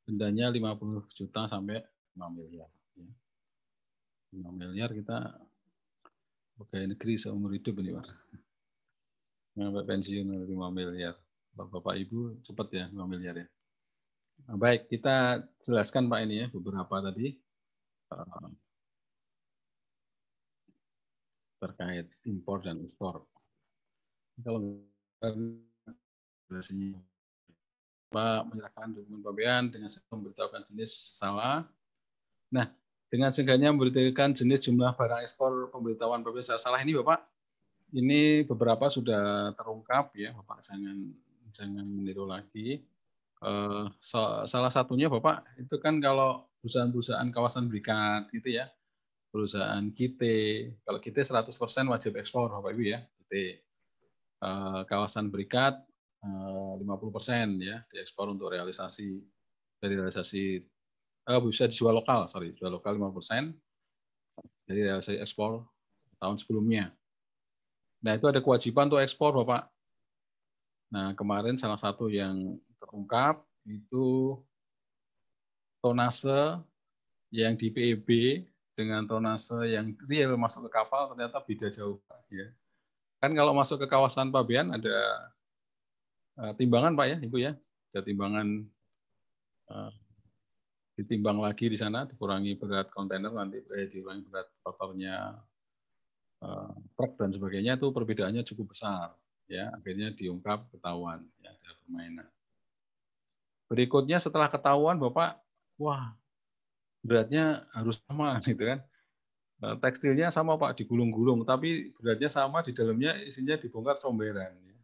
dendanya 0.05 0.53
50 0.53 1.09
juta 1.17 1.49
sampai 1.49 1.81
5 2.13 2.37
miliar. 2.37 2.69
Ya. 3.01 3.09
5 4.37 4.53
miliar 4.53 4.93
kita 4.93 5.41
pegawai 6.61 6.93
negeri 6.93 7.17
seumur 7.17 7.57
hidup 7.57 7.81
ini 7.81 7.97
Pak. 7.97 8.07
Sampai 9.57 9.85
pensiun 9.89 10.29
5 10.45 10.53
miliar. 10.77 11.17
Bapak 11.57 11.97
Ibu 11.97 12.45
cepat 12.45 12.69
ya 12.77 12.85
5 12.93 13.09
miliar 13.09 13.41
ya. 13.41 13.49
Nah, 14.45 14.61
baik, 14.61 14.93
kita 14.93 15.49
jelaskan 15.65 16.13
Pak 16.13 16.21
ini 16.29 16.45
ya 16.45 16.47
beberapa 16.53 17.01
tadi 17.01 17.33
uh, 18.13 18.53
terkait 21.57 22.13
impor 22.29 22.61
dan 22.61 22.85
ekspor. 22.85 23.25
Kalau 24.45 24.61
Pak 28.07 28.47
menyerahkan 28.49 28.95
dokumen 28.95 29.21
pembayaran 29.25 29.67
dengan 29.73 29.91
memberitahukan 29.91 30.63
jenis 30.73 31.19
salah. 31.19 31.67
Nah, 32.55 32.71
dengan 33.11 33.35
seenggaknya 33.35 33.75
memberitahukan 33.75 34.37
jenis 34.37 34.71
jumlah 34.71 34.95
barang 34.95 35.27
ekspor 35.27 35.73
pemberitahuan 35.75 36.23
pembayaran 36.23 36.61
salah 36.61 36.81
ini 36.81 36.95
Bapak, 36.95 37.27
ini 37.97 38.47
beberapa 38.47 38.87
sudah 38.87 39.53
terungkap 39.59 40.15
ya 40.15 40.31
Bapak. 40.37 40.63
Jangan 40.63 40.97
jangan 41.51 41.87
meniru 41.87 42.29
lagi. 42.29 42.85
Eh, 43.43 43.85
salah 44.01 44.73
satunya 44.73 45.11
Bapak 45.13 45.45
itu 45.61 45.77
kan 45.83 45.99
kalau 46.01 46.47
perusahaan-perusahaan 46.63 47.29
kawasan 47.35 47.69
berikat 47.69 48.31
gitu 48.33 48.63
ya, 48.63 48.71
perusahaan 49.29 49.85
kita, 49.93 50.73
kalau 50.87 50.99
kita 51.03 51.21
100% 51.21 51.93
wajib 51.93 52.17
ekspor 52.17 52.49
Bapak 52.49 52.73
Ibu 52.73 52.85
ya, 52.87 53.05
kita 53.27 53.66
eh, 54.43 54.81
kawasan 54.89 55.33
berikat 55.33 55.81
50% 56.27 56.83
eh, 56.83 57.71
ya 57.71 57.77
diekspor 57.93 58.33
untuk 58.33 58.51
realisasi 58.51 59.21
dari 59.79 59.95
realisasi 59.95 60.59
eh, 61.27 61.41
bisa 61.45 61.71
dijual 61.71 61.97
lokal, 61.97 62.27
sorry, 62.27 62.57
jual 62.57 62.73
lokal 62.73 62.99
50% 62.99 63.55
dari 64.67 64.81
realisasi 64.85 65.23
ekspor 65.23 65.63
tahun 66.19 66.37
sebelumnya. 66.41 66.91
Nah, 68.03 68.13
itu 68.17 68.27
ada 68.29 68.41
kewajiban 68.43 68.91
untuk 68.91 69.03
ekspor 69.03 69.33
Bapak. 69.43 69.71
Nah, 70.93 71.13
kemarin 71.19 71.59
salah 71.59 71.79
satu 71.79 72.07
yang 72.07 72.59
terungkap 72.79 73.43
itu 73.67 74.39
tonase 75.83 76.63
yang 77.35 77.59
di 77.59 77.69
PEB 77.75 78.09
dengan 78.77 79.09
tonase 79.09 79.73
yang 79.73 79.97
real 80.07 80.39
masuk 80.39 80.69
ke 80.69 80.71
kapal 80.71 81.11
ternyata 81.11 81.43
beda 81.43 81.69
jauh 81.73 81.99
ya. 82.31 82.47
Kan 83.27 83.35
kalau 83.35 83.51
masuk 83.51 83.83
ke 83.83 83.87
kawasan 83.91 84.31
Pabean 84.31 84.71
ada 84.71 84.97
uh, 86.39 86.53
timbangan 86.55 86.95
Pak 86.95 87.07
ya, 87.11 87.17
Ibu 87.19 87.37
ya. 87.43 87.53
Ada 87.91 88.07
timbangan 88.07 88.63
uh, 89.75 89.91
ditimbang 90.95 91.43
lagi 91.43 91.67
di 91.67 91.75
sana 91.75 92.07
dikurangi 92.07 92.55
berat 92.57 92.89
kontainer 92.95 93.35
nanti 93.35 93.59
eh, 93.75 93.91
dikurangi 93.91 94.23
berat 94.31 94.49
kotornya 94.63 95.35
uh, 96.41 96.73
truk 96.95 97.21
dan 97.21 97.35
sebagainya 97.35 97.77
itu 97.77 97.93
perbedaannya 97.93 98.41
cukup 98.49 98.73
besar 98.73 99.13
ya 99.45 99.69
akhirnya 99.77 100.17
diungkap 100.17 100.73
ketahuan 100.73 101.21
ya 101.45 101.53
ada 101.53 101.71
permainan 101.85 102.25
Berikutnya 103.67 104.23
setelah 104.23 104.47
ketahuan 104.47 104.95
Bapak, 105.03 105.43
wah 105.79 106.15
beratnya 107.03 107.67
harus 107.75 107.99
sama 108.07 108.39
gitu 108.47 108.63
kan. 108.63 108.79
Eh, 109.57 109.77
tekstilnya 109.81 110.29
sama 110.29 110.61
Pak, 110.61 110.77
digulung-gulung, 110.77 111.41
tapi 111.49 111.89
beratnya 111.97 112.29
sama, 112.29 112.61
di 112.61 112.77
dalamnya 112.77 113.17
isinya 113.25 113.57
dibongkar 113.57 113.97
comberan. 113.97 114.53
Ya. 114.53 114.77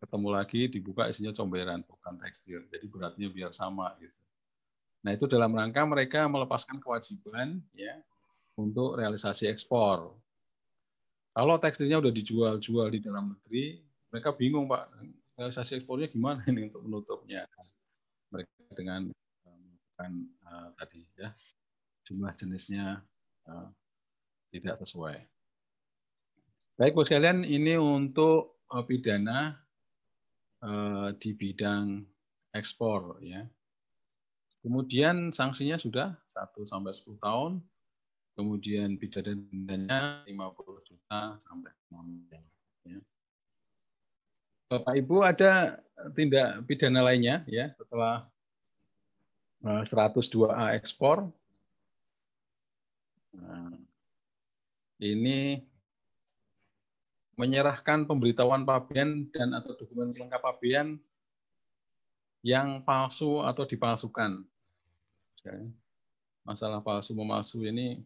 Ketemu 0.00 0.28
lagi, 0.32 0.60
dibuka 0.72 1.12
isinya 1.12 1.32
comberan, 1.36 1.84
bukan 1.84 2.16
tekstil. 2.16 2.64
Jadi 2.72 2.86
beratnya 2.88 3.28
biar 3.28 3.52
sama. 3.52 3.92
Gitu. 4.00 4.16
Nah 5.04 5.12
itu 5.12 5.28
dalam 5.28 5.52
rangka 5.52 5.84
mereka 5.84 6.24
melepaskan 6.24 6.80
kewajiban 6.80 7.60
ya 7.76 8.00
untuk 8.56 8.96
realisasi 8.96 9.44
ekspor. 9.46 10.16
Kalau 11.36 11.54
tekstilnya 11.60 12.00
udah 12.00 12.10
dijual-jual 12.10 12.88
di 12.90 13.04
dalam 13.04 13.36
negeri, 13.36 13.78
mereka 14.08 14.32
bingung 14.34 14.66
Pak, 14.66 14.88
realisasi 15.36 15.78
ekspornya 15.78 16.08
gimana 16.10 16.42
ini 16.50 16.66
untuk 16.66 16.82
menutupnya 16.82 17.46
mereka 18.32 18.50
dengan 18.74 19.12
eh, 19.46 19.54
melakukan 19.54 20.12
uh, 20.48 20.68
tadi 20.74 21.00
ya 21.14 21.30
jumlah 22.02 22.32
jenisnya 22.34 23.04
uh, 23.46 23.68
tidak 24.52 24.76
sesuai. 24.80 25.16
Baik, 26.78 26.94
bos 26.94 27.10
sekalian, 27.10 27.42
ini 27.42 27.74
untuk 27.74 28.62
uh, 28.70 28.84
pidana 28.86 29.56
uh, 30.62 31.10
di 31.18 31.34
bidang 31.34 32.06
ekspor 32.54 33.18
ya. 33.18 33.42
Kemudian 34.62 35.30
sanksinya 35.30 35.78
sudah 35.78 36.18
1 36.34 36.66
sampai 36.66 36.92
10 36.94 37.18
tahun. 37.18 37.52
Kemudian 38.38 38.94
pidana 38.94 39.34
dendanya 39.34 40.22
50 40.22 40.86
juta 40.86 41.34
sampai 41.42 41.70
6 41.90 41.98
miliar. 42.06 42.44
Ya. 42.86 42.98
Bapak 44.70 44.94
Ibu 44.94 45.16
ada 45.24 45.82
tindak 46.14 46.62
pidana 46.68 47.02
lainnya 47.02 47.42
ya 47.50 47.74
setelah 47.74 48.30
102A 49.64 50.54
eh, 50.54 50.78
ekspor. 50.78 51.26
Nah, 53.34 53.74
ini 54.98 55.62
menyerahkan 57.38 58.04
pemberitahuan 58.04 58.66
pabean 58.66 59.30
dan 59.30 59.54
atau 59.54 59.78
dokumen 59.78 60.10
pelengkap 60.10 60.42
pabean 60.42 60.98
yang 62.42 62.82
palsu 62.82 63.46
atau 63.46 63.62
dipalsukan. 63.62 64.42
Masalah 66.42 66.82
palsu 66.82 67.14
memalsu 67.14 67.62
ini 67.62 68.02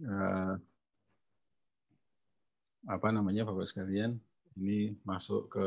eh, 0.00 0.54
apa 2.86 3.08
namanya 3.12 3.44
Bapak 3.44 3.68
sekalian? 3.68 4.16
ini 4.56 4.96
masuk 5.04 5.52
ke 5.52 5.66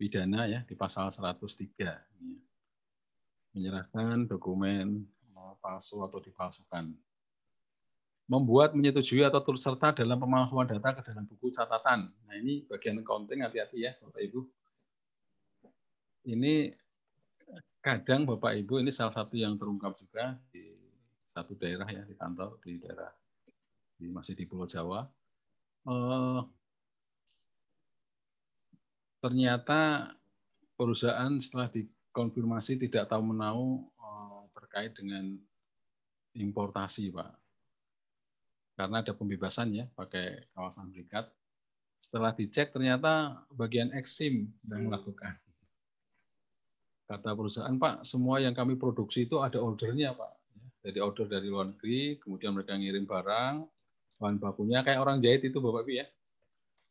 pidana 0.00 0.48
ya 0.48 0.64
di 0.64 0.72
pasal 0.72 1.12
103. 1.12 3.52
Menyerahkan 3.52 4.28
dokumen 4.28 5.04
palsu 5.60 6.04
atau 6.04 6.20
dipalsukan. 6.20 6.92
Membuat, 8.26 8.74
menyetujui 8.74 9.22
atau 9.22 9.38
turut 9.38 9.62
serta 9.62 9.94
dalam 9.94 10.18
pemalsuan 10.18 10.66
data 10.66 10.98
ke 10.98 11.02
dalam 11.06 11.30
buku 11.30 11.54
catatan. 11.54 12.10
Nah 12.26 12.34
ini 12.34 12.66
bagian 12.66 12.98
accounting 12.98 13.46
hati-hati 13.46 13.86
ya 13.86 13.94
Bapak 14.02 14.18
Ibu. 14.18 14.40
Ini 16.26 16.74
kadang 17.78 18.26
Bapak 18.26 18.58
Ibu 18.58 18.82
ini 18.82 18.90
salah 18.90 19.14
satu 19.14 19.38
yang 19.38 19.54
terungkap 19.54 19.94
juga 19.94 20.34
di 20.50 20.74
satu 21.30 21.54
daerah 21.54 21.86
ya 21.86 22.02
di 22.02 22.18
kantor 22.18 22.58
di 22.66 22.82
daerah 22.82 23.14
di 23.94 24.10
masih 24.10 24.34
di 24.34 24.42
Pulau 24.42 24.66
Jawa. 24.66 25.06
Eh, 25.86 26.42
ternyata 29.22 30.10
perusahaan 30.74 31.30
setelah 31.38 31.70
dikonfirmasi 31.70 32.90
tidak 32.90 33.06
tahu 33.06 33.22
menau 33.22 33.86
eh, 34.02 34.42
terkait 34.50 34.92
dengan 34.98 35.38
importasi, 36.34 37.14
Pak. 37.14 37.45
Karena 38.76 39.00
ada 39.00 39.16
pembebasan 39.16 39.72
ya 39.72 39.88
pakai 39.96 40.52
kawasan 40.52 40.92
berikat. 40.92 41.32
Setelah 41.96 42.36
dicek 42.36 42.76
ternyata 42.76 43.40
bagian 43.56 43.90
eksim 43.96 44.52
yang 44.68 44.92
melakukan. 44.92 45.34
Kata 47.08 47.32
perusahaan, 47.32 47.72
Pak, 47.72 48.04
semua 48.04 48.42
yang 48.42 48.52
kami 48.52 48.76
produksi 48.76 49.24
itu 49.24 49.40
ada 49.40 49.62
ordernya, 49.62 50.12
Pak. 50.12 50.32
Jadi 50.84 50.98
order 51.00 51.26
dari 51.30 51.48
luar 51.48 51.72
negeri, 51.72 52.20
kemudian 52.20 52.52
mereka 52.52 52.76
ngirim 52.76 53.06
barang, 53.08 53.64
bahan 54.20 54.36
bakunya 54.42 54.82
kayak 54.84 55.00
orang 55.00 55.22
jahit 55.22 55.46
itu, 55.46 55.56
Bapak 55.62 55.86
Ibu 55.86 55.92
ya. 56.02 56.06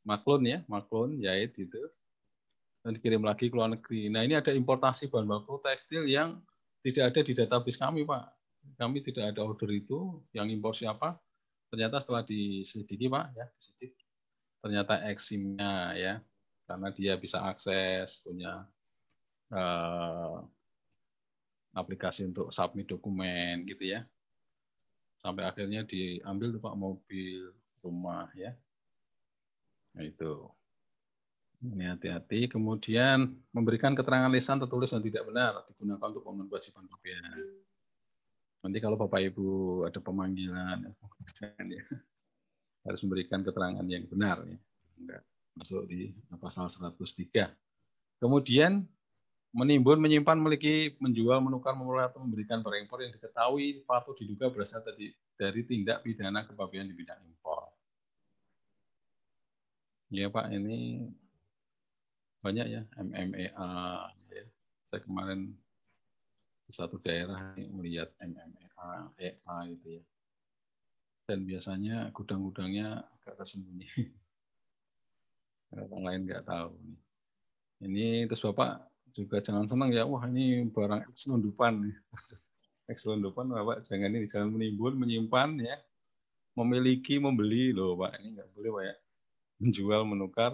Maklun 0.07 0.41
ya, 0.47 0.59
maklun, 0.71 1.19
jahit 1.21 1.53
gitu 1.53 1.91
dan 2.85 2.93
dikirim 2.93 3.25
lagi 3.25 3.49
ke 3.49 3.57
luar 3.57 3.73
negeri. 3.73 4.13
Nah 4.13 4.21
ini 4.21 4.37
ada 4.37 4.53
importasi 4.53 5.09
bahan 5.09 5.25
baku 5.25 5.57
tekstil 5.57 6.05
yang 6.05 6.37
tidak 6.85 7.09
ada 7.09 7.19
di 7.25 7.33
database 7.33 7.81
kami 7.81 8.05
Pak. 8.05 8.29
Kami 8.77 9.01
tidak 9.01 9.33
ada 9.33 9.41
order 9.41 9.73
itu, 9.73 10.21
yang 10.37 10.45
impor 10.53 10.77
siapa? 10.77 11.17
Ternyata 11.69 11.97
setelah 11.99 12.23
diselidiki 12.23 13.09
Pak, 13.09 13.25
ya 13.35 13.45
diselidiki, 13.57 14.03
ternyata 14.61 14.93
eksimnya 15.09 15.73
ya, 15.97 16.13
karena 16.65 16.87
dia 16.93 17.13
bisa 17.17 17.41
akses, 17.45 18.25
punya 18.25 18.65
eh, 19.53 20.37
aplikasi 21.75 22.25
untuk 22.31 22.49
submit 22.49 22.87
dokumen 22.87 23.67
gitu 23.67 23.91
ya. 23.93 24.07
Sampai 25.19 25.43
akhirnya 25.43 25.83
diambil 25.83 26.55
tuh 26.55 26.61
Pak 26.63 26.75
mobil, 26.77 27.51
rumah 27.83 28.31
ya. 28.33 28.55
Nah 29.95 30.03
itu. 30.03 30.47
Ini 31.65 31.97
hati-hati. 31.97 32.51
Kemudian 32.51 33.33
memberikan 33.49 33.97
keterangan 33.97 34.29
lisan 34.29 34.61
tertulis 34.61 34.91
yang 34.93 35.01
tidak 35.01 35.25
benar 35.25 35.65
digunakan 35.71 36.13
untuk 36.13 36.21
pemenuhan 36.21 36.49
kewajiban 36.51 36.85
pembiayaan. 36.85 37.64
Nanti 38.65 38.81
kalau 38.81 38.97
Bapak 38.97 39.21
Ibu 39.21 39.45
ada 39.85 40.01
pemanggilan, 40.01 40.89
ya, 40.89 40.91
harus 42.89 42.99
memberikan 43.05 43.45
keterangan 43.45 43.85
yang 43.85 44.09
benar. 44.09 44.41
Ya. 44.49 44.57
Enggak 44.97 45.21
masuk 45.55 45.87
di 45.87 46.11
pasal 46.37 46.67
103. 46.67 47.47
Kemudian 48.19 48.83
menimbun, 49.55 50.03
menyimpan, 50.03 50.35
memiliki, 50.35 50.99
menjual, 50.99 51.39
menukar, 51.39 51.71
memperoleh 51.71 52.11
atau 52.11 52.19
memberikan 52.19 52.59
barang 52.59 52.83
impor 52.83 52.99
yang 52.99 53.15
diketahui 53.15 53.87
patut 53.87 54.15
diduga 54.19 54.51
berasal 54.51 54.83
dari, 54.83 55.15
dari 55.39 55.63
tindak 55.63 56.03
pidana 56.03 56.43
kepabian 56.43 56.91
di 56.91 56.95
bidang 56.95 57.23
impor. 57.23 57.71
Ya 60.11 60.27
Pak, 60.27 60.51
ini 60.51 61.07
banyak 62.43 62.67
ya 62.67 62.81
MMEA 62.99 63.49
ya. 64.29 64.43
saya 64.85 65.01
kemarin 65.01 65.55
satu 66.73 66.97
daerah 67.01 67.53
melihat 67.57 68.09
MMEA 68.21 68.69
EA 69.21 69.57
itu 69.69 69.87
ya. 70.01 70.03
Dan 71.25 71.45
biasanya 71.45 72.13
gudang-gudangnya 72.13 73.01
agak 73.21 73.41
tersembunyi. 73.41 73.89
Orang 75.75 76.05
lain 76.05 76.21
nggak 76.29 76.45
tahu 76.45 76.77
ini 77.83 78.23
terus 78.29 78.39
bapak 78.39 78.87
juga 79.11 79.43
jangan 79.43 79.67
senang 79.67 79.91
ya 79.91 80.07
wah 80.07 80.23
ini 80.31 80.63
barang 80.71 81.11
selundupan 81.11 81.91
selundupan 82.87 83.51
bapak 83.55 83.83
jangan 83.83 84.15
ini 84.15 84.27
jangan 84.29 84.53
menimbun 84.53 84.95
menyimpan 84.95 85.59
ya. 85.59 85.77
Memiliki 86.55 87.19
membeli 87.19 87.75
loh 87.75 87.99
pak. 87.99 88.15
Ini 88.23 88.39
nggak 88.39 88.49
boleh 88.55 88.69
pak 88.71 88.83
ya. 88.87 88.95
Menjual 89.59 90.01
menukar 90.07 90.51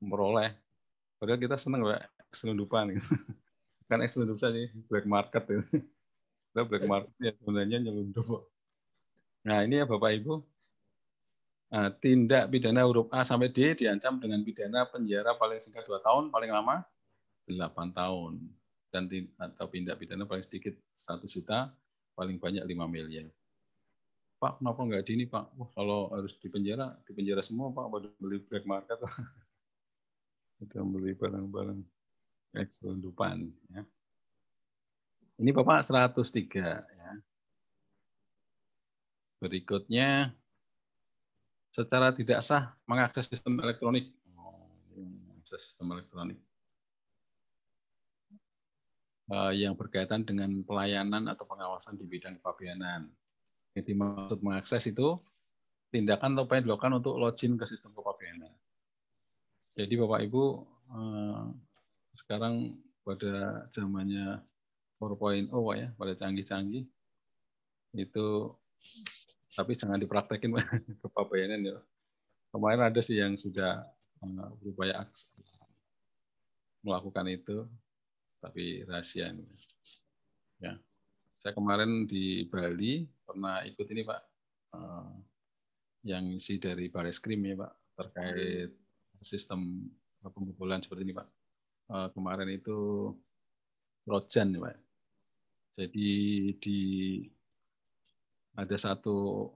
memperoleh. 0.00 0.56
Padahal 1.20 1.36
kita 1.36 1.60
senang 1.60 1.84
Pak 1.84 2.08
selundupan 2.32 2.96
gitu. 2.96 3.04
Kan 3.90 4.06
selundupan 4.06 4.54
sih 4.54 4.68
black 4.86 5.06
market 5.10 5.42
itu. 5.50 5.66
Kita 6.54 6.62
black 6.62 6.86
market 6.86 7.14
ya 7.18 7.34
sebenarnya 7.34 7.82
nyelundup. 7.82 8.46
Nah 9.42 9.66
ini 9.66 9.82
ya 9.82 9.84
Bapak 9.90 10.14
Ibu, 10.22 10.46
Nah, 11.70 11.86
tindak 12.02 12.50
pidana 12.50 12.82
huruf 12.82 13.06
A 13.14 13.22
sampai 13.22 13.46
D 13.46 13.78
diancam 13.78 14.18
dengan 14.18 14.42
pidana 14.42 14.82
penjara 14.90 15.38
paling 15.38 15.62
singkat 15.62 15.86
2 15.86 16.02
tahun, 16.02 16.26
paling 16.34 16.50
lama 16.50 16.82
8 17.46 17.94
tahun. 17.94 18.42
Dan 18.90 19.06
atau 19.38 19.70
tindak 19.70 20.02
pidana 20.02 20.26
paling 20.26 20.42
sedikit 20.42 20.74
100 20.98 21.30
juta, 21.30 21.70
paling 22.18 22.42
banyak 22.42 22.66
5 22.66 22.90
miliar. 22.90 23.30
Pak, 24.42 24.58
kenapa 24.58 24.82
nggak 24.82 25.02
di 25.06 25.12
ini, 25.14 25.24
Pak? 25.30 25.46
Wah, 25.54 25.70
kalau 25.70 26.10
harus 26.10 26.34
di 26.42 26.50
penjara, 26.50 26.90
di 27.06 27.12
penjara 27.14 27.44
semua, 27.46 27.70
Pak, 27.70 27.86
pada 27.86 28.08
beli 28.18 28.42
black 28.42 28.66
market. 28.66 28.98
kita 30.58 30.82
beli 30.90 31.14
barang-barang 31.14 31.99
ekselundupan 32.54 33.50
ya. 33.70 33.82
Ini 35.40 35.50
Bapak 35.56 35.80
103 35.86 36.84
ya. 36.84 37.12
Berikutnya 39.40 40.36
secara 41.72 42.12
tidak 42.12 42.44
sah 42.44 42.76
mengakses 42.84 43.24
sistem 43.24 43.56
elektronik. 43.64 44.12
Oh, 44.36 44.68
mengakses 45.00 45.72
sistem 45.72 45.96
elektronik. 45.96 46.38
Uh, 49.30 49.54
yang 49.54 49.78
berkaitan 49.78 50.26
dengan 50.26 50.60
pelayanan 50.66 51.30
atau 51.30 51.46
pengawasan 51.46 51.94
di 51.96 52.04
bidang 52.04 52.36
kepabianan. 52.42 53.08
Jadi 53.78 53.94
maksud 53.94 54.42
mengakses 54.42 54.90
itu 54.90 55.22
tindakan 55.94 56.34
atau 56.34 56.44
upaya 56.50 56.60
dilakukan 56.66 56.98
untuk 56.98 57.14
login 57.14 57.54
ke 57.54 57.62
sistem 57.62 57.94
kepabianan. 57.94 58.50
Jadi 59.78 59.94
Bapak 59.94 60.20
Ibu 60.26 60.44
eh, 60.90 61.44
sekarang 62.12 62.74
pada 63.06 63.66
zamannya 63.72 64.42
4.0 65.00 65.50
ya, 65.80 65.88
pada 65.96 66.12
canggih-canggih 66.12 66.84
itu 67.96 68.26
tapi 69.50 69.74
jangan 69.74 69.98
dipraktekin 69.98 70.54
kepabeanan 71.02 71.74
ya. 71.74 71.78
Kemarin 72.50 72.82
ada 72.86 73.00
sih 73.02 73.18
yang 73.18 73.34
sudah 73.38 73.86
eh, 74.22 74.48
berupaya 74.62 75.06
melakukan 76.82 77.26
itu, 77.30 77.66
tapi 78.40 78.82
rahasia 78.86 79.30
ini. 79.30 79.46
Ya, 80.60 80.76
saya 81.40 81.56
kemarin 81.56 82.04
di 82.04 82.44
Bali 82.46 83.06
pernah 83.24 83.62
ikut 83.64 83.86
ini 83.90 84.02
Pak, 84.06 84.20
eh, 84.76 85.12
yang 86.04 86.24
isi 86.32 86.56
dari 86.56 86.88
Baris 86.88 87.20
Krim 87.20 87.44
ya 87.44 87.56
Pak 87.60 87.72
terkait 88.00 88.72
sistem 89.20 89.84
pembobolan 90.24 90.80
seperti 90.80 91.04
ini 91.04 91.14
Pak. 91.16 91.39
Uh, 91.90 92.06
kemarin 92.14 92.46
itu 92.54 93.10
Rojan 94.06 94.54
Pak. 94.62 94.78
Jadi 95.74 96.10
di 96.62 96.80
ada 98.54 98.76
satu 98.78 99.50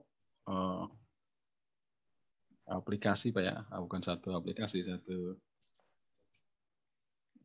uh, 0.51 0.83
aplikasi 2.67 3.31
Pak 3.31 3.43
ya, 3.43 3.63
ah, 3.71 3.79
bukan 3.79 4.03
satu 4.03 4.35
aplikasi, 4.35 4.83
satu 4.83 5.39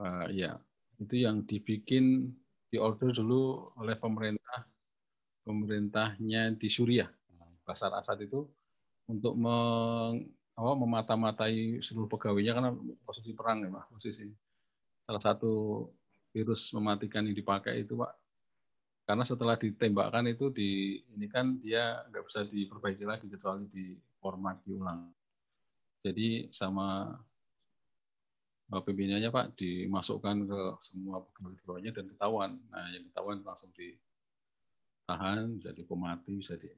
uh, 0.02 0.26
ya 0.34 0.58
itu 0.98 1.22
yang 1.22 1.46
dibikin 1.46 2.34
diorder 2.74 3.14
dulu 3.14 3.70
oleh 3.78 3.94
pemerintah 3.94 4.66
pemerintahnya 5.46 6.58
di 6.58 6.66
Suriah. 6.66 7.10
Basar 7.62 7.94
Asad 7.94 8.26
itu 8.26 8.42
untuk 9.06 9.38
meng, 9.38 10.26
apa 10.58 10.72
memata-matai 10.74 11.78
seluruh 11.78 12.10
pegawainya 12.10 12.52
karena 12.58 12.70
posisi 13.06 13.30
perang 13.38 13.62
ya 13.62 13.70
Pak, 13.70 13.86
posisi 13.94 14.26
salah 15.10 15.22
satu 15.34 15.86
virus 16.30 16.70
mematikan 16.70 17.26
yang 17.26 17.34
dipakai 17.34 17.82
itu 17.82 17.98
Pak 17.98 18.14
karena 19.10 19.26
setelah 19.26 19.58
ditembakkan 19.58 20.22
itu 20.30 20.54
di 20.54 21.02
ini 21.18 21.26
kan 21.26 21.58
dia 21.58 22.06
nggak 22.06 22.30
bisa 22.30 22.46
diperbaiki 22.46 23.02
lagi 23.02 23.26
kecuali 23.26 23.66
di 23.66 23.98
format 24.22 24.62
ulang. 24.70 25.10
Jadi 26.06 26.46
sama 26.54 27.10
pimpinannya 28.70 29.34
Pak 29.34 29.58
dimasukkan 29.58 30.46
ke 30.46 30.60
semua 30.78 31.26
pegawai-pegawainya 31.26 31.90
dan 31.90 32.06
ketahuan. 32.14 32.62
Nah 32.70 32.86
yang 32.94 33.10
ketahuan 33.10 33.42
langsung 33.42 33.74
ditahan, 33.74 35.58
jadi 35.58 35.82
pemati 35.82 36.38
bisa 36.38 36.54
di 36.54 36.70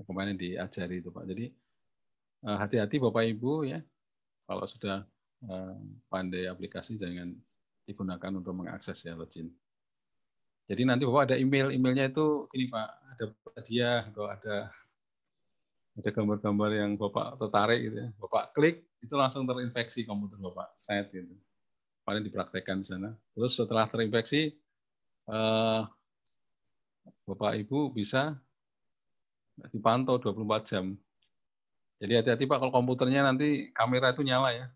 kemarin 0.00 0.40
diajari 0.40 1.04
itu 1.04 1.12
Pak. 1.12 1.28
Jadi 1.28 1.52
Eh, 2.44 2.58
hati-hati 2.60 3.00
Bapak 3.00 3.24
Ibu 3.24 3.64
ya, 3.64 3.80
kalau 4.44 4.68
sudah 4.68 5.00
eh, 5.00 5.13
pandai 6.08 6.48
aplikasi 6.48 6.96
jangan 6.96 7.32
digunakan 7.84 8.32
untuk 8.32 8.54
mengakses 8.56 8.96
ya 9.04 9.12
login. 9.16 9.52
Jadi 10.64 10.82
nanti 10.88 11.04
Bapak 11.04 11.32
ada 11.32 11.36
email, 11.36 11.68
emailnya 11.68 12.08
itu 12.08 12.48
ini 12.56 12.72
Pak, 12.72 12.88
ada 13.14 13.24
hadiah 13.60 14.00
atau 14.08 14.24
ada 14.24 14.56
ada 15.94 16.10
gambar-gambar 16.10 16.70
yang 16.72 16.90
Bapak 16.96 17.36
tertarik 17.36 17.80
gitu 17.84 17.96
ya. 18.00 18.08
Bapak 18.16 18.56
klik 18.56 18.88
itu 19.04 19.14
langsung 19.14 19.44
terinfeksi 19.44 20.08
komputer 20.08 20.40
Bapak, 20.40 20.72
saya 20.80 21.04
gitu. 21.12 21.36
Paling 22.04 22.24
dipraktekkan 22.24 22.80
di 22.80 22.86
sana. 22.88 23.12
Terus 23.36 23.52
setelah 23.56 23.84
terinfeksi 23.88 24.56
eh, 25.28 25.82
Bapak 27.28 27.52
Ibu 27.60 27.92
bisa 27.92 28.32
dipantau 29.70 30.16
24 30.18 30.64
jam 30.66 30.96
jadi 32.02 32.20
hati-hati 32.20 32.44
Pak 32.44 32.58
kalau 32.58 32.72
komputernya 32.74 33.22
nanti 33.24 33.70
kamera 33.72 34.10
itu 34.12 34.20
nyala 34.26 34.50
ya. 34.52 34.66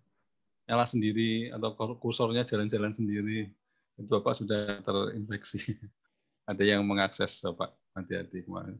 Nyala 0.68 0.84
sendiri 0.84 1.48
atau 1.48 1.72
kursornya 1.96 2.44
jalan-jalan 2.44 2.92
sendiri. 2.92 3.48
Itu 3.96 4.20
Bapak 4.20 4.36
sudah 4.38 4.84
terinfeksi. 4.84 5.74
Ada 6.50 6.62
yang 6.76 6.84
mengakses 6.84 7.40
Bapak. 7.40 7.72
Hati-hati 7.96 8.46
kemarin. 8.46 8.78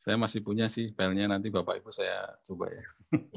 Saya 0.00 0.16
masih 0.16 0.40
punya 0.42 0.66
sih 0.72 0.90
filenya 0.96 1.28
nanti 1.28 1.52
Bapak 1.52 1.84
Ibu 1.84 1.92
saya 1.92 2.32
coba 2.42 2.70
ya. 2.72 2.84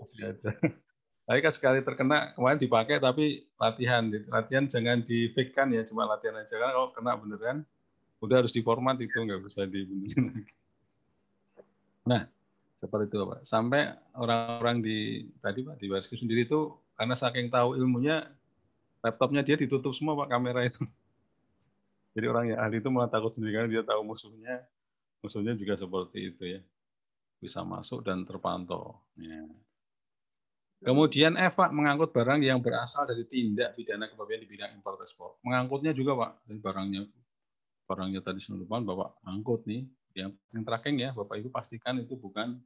masih 0.00 0.32
ada. 0.32 0.50
Tapi 1.28 1.38
kan 1.44 1.52
sekali 1.52 1.78
terkena 1.84 2.32
kemarin 2.32 2.58
dipakai 2.58 2.96
tapi 2.96 3.44
latihan, 3.60 4.08
latihan 4.32 4.64
jangan 4.66 5.04
di 5.04 5.30
fake 5.30 5.52
kan 5.52 5.68
ya, 5.68 5.84
cuma 5.84 6.08
latihan 6.08 6.40
aja 6.40 6.56
kan 6.56 6.72
kalau 6.72 6.90
kena 6.96 7.12
beneran 7.20 7.58
udah 8.24 8.44
harus 8.44 8.52
diformat 8.52 8.98
itu 8.98 9.14
nggak 9.14 9.40
bisa 9.44 9.68
dibenerin 9.68 10.32
lagi. 10.32 10.54
Nah, 12.08 12.26
Seperti 12.80 13.12
itu 13.12 13.16
Pak. 13.28 13.40
Sampai 13.44 13.92
orang-orang 14.16 14.80
di 14.80 15.28
tadi 15.44 15.60
Pak 15.60 15.76
di 15.76 15.86
Basku 15.92 16.16
sendiri 16.16 16.48
itu 16.48 16.72
karena 16.96 17.12
saking 17.12 17.52
tahu 17.52 17.76
ilmunya 17.76 18.24
laptopnya 19.04 19.44
dia 19.44 19.60
ditutup 19.60 19.92
semua 19.92 20.16
Pak 20.24 20.32
kamera 20.32 20.64
itu. 20.64 20.80
Jadi 22.16 22.26
orang 22.26 22.44
yang 22.56 22.58
ahli 22.58 22.80
itu 22.80 22.88
malah 22.88 23.12
takut 23.12 23.36
sendiri 23.36 23.52
karena 23.52 23.68
dia 23.68 23.84
tahu 23.84 24.00
musuhnya. 24.02 24.64
Musuhnya 25.20 25.52
juga 25.52 25.76
seperti 25.76 26.32
itu 26.32 26.42
ya. 26.56 26.60
Bisa 27.36 27.60
masuk 27.60 28.00
dan 28.00 28.24
terpantau. 28.24 28.96
Ya. 29.20 29.44
Kemudian 30.80 31.36
Eva 31.36 31.68
mengangkut 31.68 32.08
barang 32.16 32.40
yang 32.40 32.64
berasal 32.64 33.04
dari 33.04 33.28
tindak 33.28 33.76
pidana 33.76 34.08
kepabian 34.08 34.40
di 34.40 34.48
bidang 34.48 34.72
impor 34.80 34.96
ekspor. 34.96 35.36
Mengangkutnya 35.44 35.92
juga 35.92 36.16
Pak, 36.16 36.48
dan 36.48 36.56
barangnya 36.56 37.02
barangnya 37.84 38.20
tadi 38.24 38.40
selundupan 38.40 38.88
Bapak 38.88 39.20
angkut 39.28 39.68
nih. 39.68 39.84
Yang, 40.14 40.34
yang 40.50 40.62
tracking 40.66 40.96
ya, 40.98 41.10
Bapak 41.14 41.38
Ibu 41.38 41.48
pastikan 41.54 41.98
itu 42.02 42.18
bukan 42.18 42.58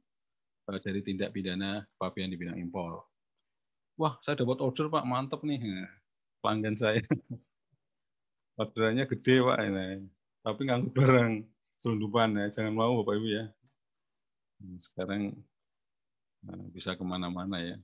eh, 0.69 0.79
dari 0.81 1.01
tindak 1.05 1.31
pidana 1.31 1.85
kepabian 1.95 2.29
di 2.33 2.37
bidang 2.37 2.57
impor. 2.57 3.05
Wah, 3.95 4.19
saya 4.19 4.35
dapat 4.39 4.59
order 4.59 4.91
Pak, 4.91 5.05
mantep 5.07 5.41
nih. 5.45 5.87
Pelanggan 6.43 6.75
saya. 6.75 6.99
Orderannya 8.59 9.05
gede 9.07 9.35
Pak, 9.43 9.57
ini. 9.67 10.07
tapi 10.45 10.61
ngangkut 10.69 10.93
barang 10.93 11.43
selundupan 11.81 12.37
ya. 12.37 12.45
Jangan 12.51 12.73
mau 12.75 13.01
Bapak 13.01 13.13
Ibu 13.17 13.27
ya. 13.29 13.45
Sekarang 14.81 15.35
eh, 16.49 16.65
bisa 16.73 16.97
ke 16.97 17.03
mana-mana 17.05 17.61
ya 17.61 17.77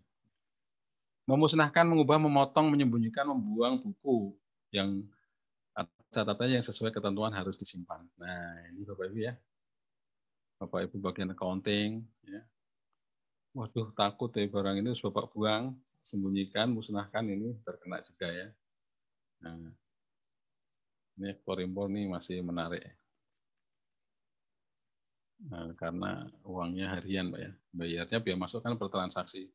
memusnahkan, 1.30 1.88
mengubah, 1.88 2.18
memotong, 2.20 2.68
menyembunyikan, 2.68 3.24
membuang 3.30 3.80
buku 3.80 4.36
yang 4.76 5.06
catatannya 6.12 6.60
yang 6.60 6.68
sesuai 6.68 6.92
ketentuan 6.92 7.32
harus 7.32 7.56
disimpan. 7.56 8.04
Nah, 8.20 8.68
ini 8.76 8.84
Bapak 8.84 9.08
Ibu 9.12 9.20
ya. 9.24 9.34
Bapak 10.62 10.86
Ibu 10.86 11.02
bagian 11.02 11.34
accounting 11.34 12.06
ya. 12.22 12.46
Waduh, 13.58 13.90
takut 13.98 14.30
ya 14.38 14.46
barang 14.46 14.78
ini 14.78 14.94
harus 14.94 15.02
Bapak 15.02 15.34
buang, 15.34 15.74
sembunyikan, 16.06 16.70
musnahkan 16.70 17.26
ini 17.26 17.58
terkena 17.66 17.98
juga 18.06 18.30
ya. 18.30 18.48
Nah, 19.42 19.74
ini 21.18 21.26
ekspor 21.34 21.66
impor 21.66 21.90
nih 21.90 22.06
masih 22.06 22.46
menarik. 22.46 22.86
Nah, 25.50 25.74
karena 25.74 26.30
uangnya 26.46 26.94
harian, 26.94 27.34
Pak 27.34 27.42
ya. 27.42 27.52
Bayarnya 27.74 28.18
biar 28.22 28.38
masuk 28.38 28.62
kan 28.62 28.78
per 28.78 28.94
transaksi. 28.94 29.50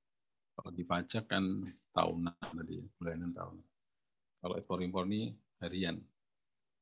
Kalau 0.58 0.74
di 0.74 0.82
pajak 0.82 1.30
kan 1.30 1.70
tahunan 1.94 2.34
tadi, 2.34 2.82
bulanan 2.98 3.30
tahun. 3.30 3.62
Kalau 4.42 4.54
ekspor 4.58 4.82
impor 4.82 5.06
ini 5.06 5.30
harian. 5.62 6.02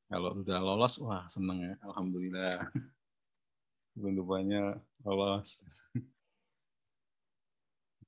Kalau 0.08 0.32
sudah 0.32 0.58
lolos, 0.64 0.96
wah 1.04 1.28
seneng 1.28 1.60
ya, 1.60 1.72
alhamdulillah. 1.84 2.56
Penutupannya 3.94 4.78
lolos. 5.06 5.62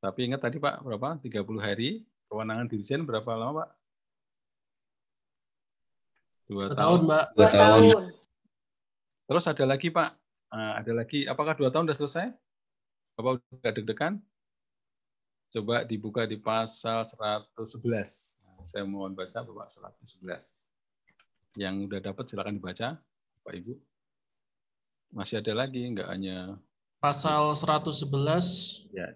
Tapi 0.03 0.19
ingat 0.27 0.43
tadi 0.43 0.59
Pak, 0.59 0.83
berapa? 0.83 1.19
30 1.23 1.43
hari. 1.59 2.05
Kewenangan 2.27 2.67
dirjen 2.67 3.07
berapa 3.07 3.31
lama 3.39 3.63
Pak? 3.63 3.71
Dua, 6.47 6.71
dua 6.71 6.79
tahun, 6.79 6.79
tahun, 6.79 7.01
Mbak. 7.07 7.25
Dua 7.35 7.51
tahun. 7.51 7.85
Terus 9.27 9.45
ada 9.51 9.65
lagi 9.67 9.89
Pak, 9.91 10.11
nah, 10.55 10.79
ada 10.79 10.93
lagi. 10.95 11.27
Apakah 11.27 11.59
dua 11.59 11.75
tahun 11.75 11.91
sudah 11.91 11.99
selesai? 11.99 12.27
Bapak 13.19 13.43
udah 13.51 13.73
deg-degan? 13.75 14.15
Coba 15.51 15.83
dibuka 15.83 16.23
di 16.23 16.39
pasal 16.39 17.03
111. 17.03 17.89
Nah, 18.45 18.63
saya 18.63 18.87
mohon 18.87 19.19
baca 19.19 19.43
Bapak 19.43 19.75
111. 19.75 20.55
Yang 21.59 21.75
udah 21.91 22.01
dapat 22.13 22.25
silakan 22.31 22.63
dibaca, 22.63 22.95
Pak 23.43 23.55
Ibu. 23.57 23.75
Masih 25.17 25.41
ada 25.41 25.53
lagi, 25.57 25.81
enggak 25.81 26.13
hanya 26.13 26.61
pasal 27.01 27.57
111 27.57 28.93
ya. 28.93 29.07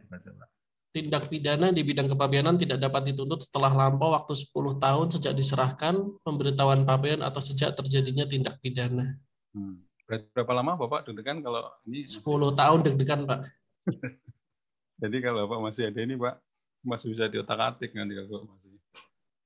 Tindak 0.91 1.31
pidana 1.31 1.71
di 1.71 1.87
bidang 1.87 2.11
kepabianan 2.11 2.59
tidak 2.59 2.83
dapat 2.83 3.15
dituntut 3.15 3.39
setelah 3.47 3.71
lampau 3.71 4.11
waktu 4.11 4.35
10 4.35 4.83
tahun 4.83 5.07
sejak 5.15 5.35
diserahkan 5.39 5.95
pemberitahuan 6.27 6.83
pabean 6.83 7.23
atau 7.23 7.39
sejak 7.39 7.79
terjadinya 7.79 8.27
tindak 8.27 8.59
pidana. 8.59 9.15
Hmm. 9.55 9.87
Berapa 10.11 10.51
lama 10.51 10.75
Bapak 10.75 11.07
deg-degan 11.07 11.39
kalau 11.47 11.63
ini? 11.87 12.03
10 12.03 12.27
tahun 12.59 12.79
deg-degan, 12.83 13.23
Pak. 13.23 13.41
Jadi 15.07 15.17
kalau 15.23 15.47
Bapak 15.47 15.59
masih 15.71 15.95
ada 15.95 16.01
ini 16.03 16.19
Pak, 16.19 16.35
masih 16.83 17.07
bisa 17.15 17.31
diotak-atik 17.31 17.95
nanti 17.95 18.19
kalau 18.19 18.51
masih 18.51 18.75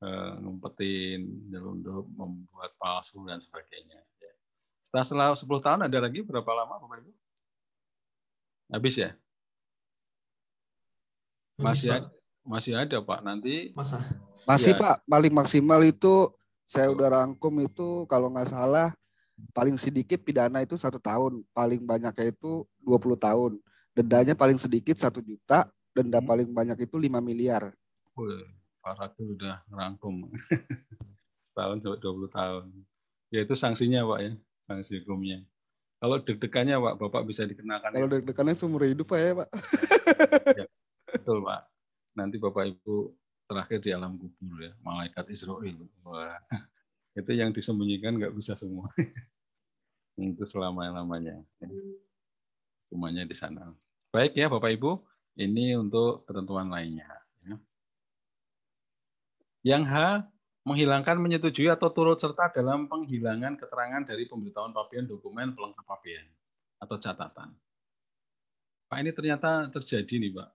uh, 0.01 0.33
ngumpetin, 0.41 1.29
nyelundup, 1.53 2.09
membuat 2.17 2.73
palsu 2.81 3.21
dan 3.29 3.45
sebagainya. 3.45 4.01
Ya. 4.95 5.03
Setelah, 5.03 5.35
setelah 5.35 5.59
10 5.59 5.67
tahun 5.67 5.81
ada 5.91 5.99
lagi 5.99 6.23
berapa 6.23 6.47
lama 6.55 6.79
Bapak 6.79 7.03
Ibu? 7.03 7.13
Habis 8.71 8.95
ya? 8.95 9.11
Masih 11.59 11.89
ada, 11.91 12.09
masih 12.47 12.73
ada 12.79 12.97
Pak 13.03 13.21
nanti. 13.27 13.75
Masa? 13.75 13.99
Masih 14.47 14.79
ya. 14.79 14.81
Pak, 14.81 14.97
paling 15.11 15.35
maksimal 15.35 15.83
itu 15.83 16.31
saya 16.63 16.95
udah 16.95 17.11
rangkum 17.11 17.53
itu 17.61 18.07
kalau 18.07 18.31
nggak 18.31 18.55
salah 18.55 18.95
paling 19.51 19.75
sedikit 19.75 20.23
pidana 20.23 20.63
itu 20.63 20.79
satu 20.79 21.03
tahun, 21.03 21.43
paling 21.51 21.83
banyaknya 21.83 22.31
itu 22.31 22.63
20 22.87 23.19
tahun 23.19 23.53
dendanya 23.95 24.35
paling 24.35 24.59
sedikit 24.59 24.99
satu 24.99 25.23
juta, 25.23 25.71
denda 25.95 26.19
hmm. 26.19 26.29
paling 26.29 26.49
banyak 26.51 26.91
itu 26.91 26.99
5 26.99 27.23
miliar. 27.23 27.71
Wih, 28.19 28.43
Pak 28.83 28.95
Ratu 28.99 29.39
udah 29.39 29.63
ngerangkum. 29.71 30.35
Setahun 31.47 31.79
sampai 31.81 32.03
20 32.03 32.27
tahun. 32.35 32.65
Ya 33.31 33.47
itu 33.47 33.55
sanksinya 33.55 34.03
Pak 34.03 34.19
ya, 34.21 34.33
sanksi 34.65 35.03
hukumnya. 35.03 35.45
Kalau 36.05 36.21
deg-degannya 36.21 36.77
Pak, 36.77 36.95
Bapak 37.01 37.23
bisa 37.25 37.49
dikenakan. 37.49 37.91
Kalau 37.97 38.09
ya. 38.09 38.13
deg-degannya 38.19 38.55
seumur 38.57 38.85
hidup 38.85 39.09
Pak 39.09 39.21
ya 39.21 39.33
Pak. 39.41 39.49
ya, 40.53 40.67
betul 41.09 41.39
Pak. 41.41 41.61
Nanti 42.13 42.37
Bapak 42.37 42.65
Ibu 42.77 43.17
terakhir 43.49 43.79
di 43.81 43.91
alam 43.93 44.21
kubur 44.21 44.59
ya, 44.61 44.73
malaikat 44.85 45.25
Israel. 45.33 45.81
Wah, 46.05 46.37
itu 47.21 47.33
yang 47.33 47.57
disembunyikan 47.57 48.21
nggak 48.21 48.37
bisa 48.37 48.53
semua. 48.53 48.93
itu 50.21 50.45
selama-lamanya. 50.45 51.41
Semuanya 52.93 53.25
di 53.25 53.37
sana. 53.37 53.73
Baik 54.13 54.37
ya 54.37 54.47
Bapak 54.47 54.77
Ibu, 54.77 55.01
ini 55.41 55.75
untuk 55.75 56.23
ketentuan 56.29 56.71
lainnya. 56.71 57.09
Ya. 57.43 57.57
Yang 59.65 59.83
H, 59.89 59.97
menghilangkan, 60.65 61.21
menyetujui 61.21 61.69
atau 61.69 61.93
turut 61.93 62.17
serta 62.17 62.49
dalam 62.51 62.89
penghilangan 62.89 63.61
keterangan 63.61 64.03
dari 64.09 64.25
pemberitahuan 64.25 64.73
papian 64.73 65.05
dokumen 65.05 65.53
pelengkap 65.53 65.85
papian 65.85 66.25
atau 66.81 66.97
catatan. 66.97 67.53
Pak 68.89 68.99
ini 69.01 69.13
ternyata 69.13 69.69
terjadi 69.69 70.15
nih 70.21 70.33
Pak, 70.33 70.49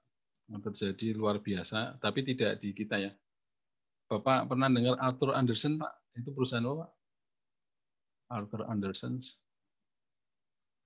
terjadi 0.69 1.07
luar 1.13 1.37
biasa, 1.41 2.01
tapi 2.01 2.25
tidak 2.25 2.57
di 2.61 2.73
kita 2.73 2.97
ya. 2.97 3.11
Bapak 4.09 4.49
pernah 4.49 4.65
dengar 4.73 4.97
Arthur 4.97 5.37
Anderson 5.37 5.77
Pak? 5.77 5.93
Itu 6.17 6.33
perusahaan 6.33 6.65
apa 6.65 6.89
Pak? 6.89 6.91
Arthur 8.29 8.61
Anderson. 8.65 9.21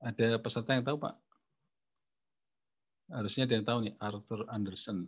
Ada 0.04 0.36
peserta 0.44 0.76
yang 0.76 0.84
tahu 0.84 1.00
Pak? 1.00 1.16
Harusnya 3.08 3.48
ada 3.48 3.56
yang 3.56 3.68
tahu 3.68 3.80
nih, 3.88 3.96
Arthur 4.04 4.42
Anderson. 4.52 5.08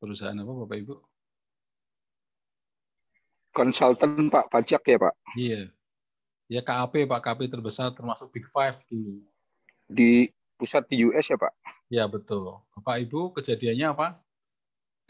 Perusahaan 0.00 0.36
apa 0.36 0.52
Bapak 0.52 0.76
Ibu? 0.84 1.09
Konsultan 3.50 4.30
Pak, 4.30 4.46
pajak 4.50 4.82
ya 4.86 4.98
Pak? 4.98 5.14
Iya. 5.34 5.62
Ya 6.50 6.62
KAP 6.62 7.06
Pak, 7.06 7.20
KAP 7.22 7.46
terbesar 7.50 7.94
termasuk 7.94 8.30
Big 8.30 8.46
Five 8.50 8.78
dulu. 8.90 9.22
Di 9.90 10.30
pusat 10.58 10.86
di 10.86 11.02
US 11.06 11.26
ya 11.30 11.38
Pak? 11.38 11.52
Ya 11.90 12.04
betul. 12.06 12.62
Bapak 12.78 13.06
Ibu 13.06 13.34
kejadiannya 13.34 13.86
apa? 13.90 14.22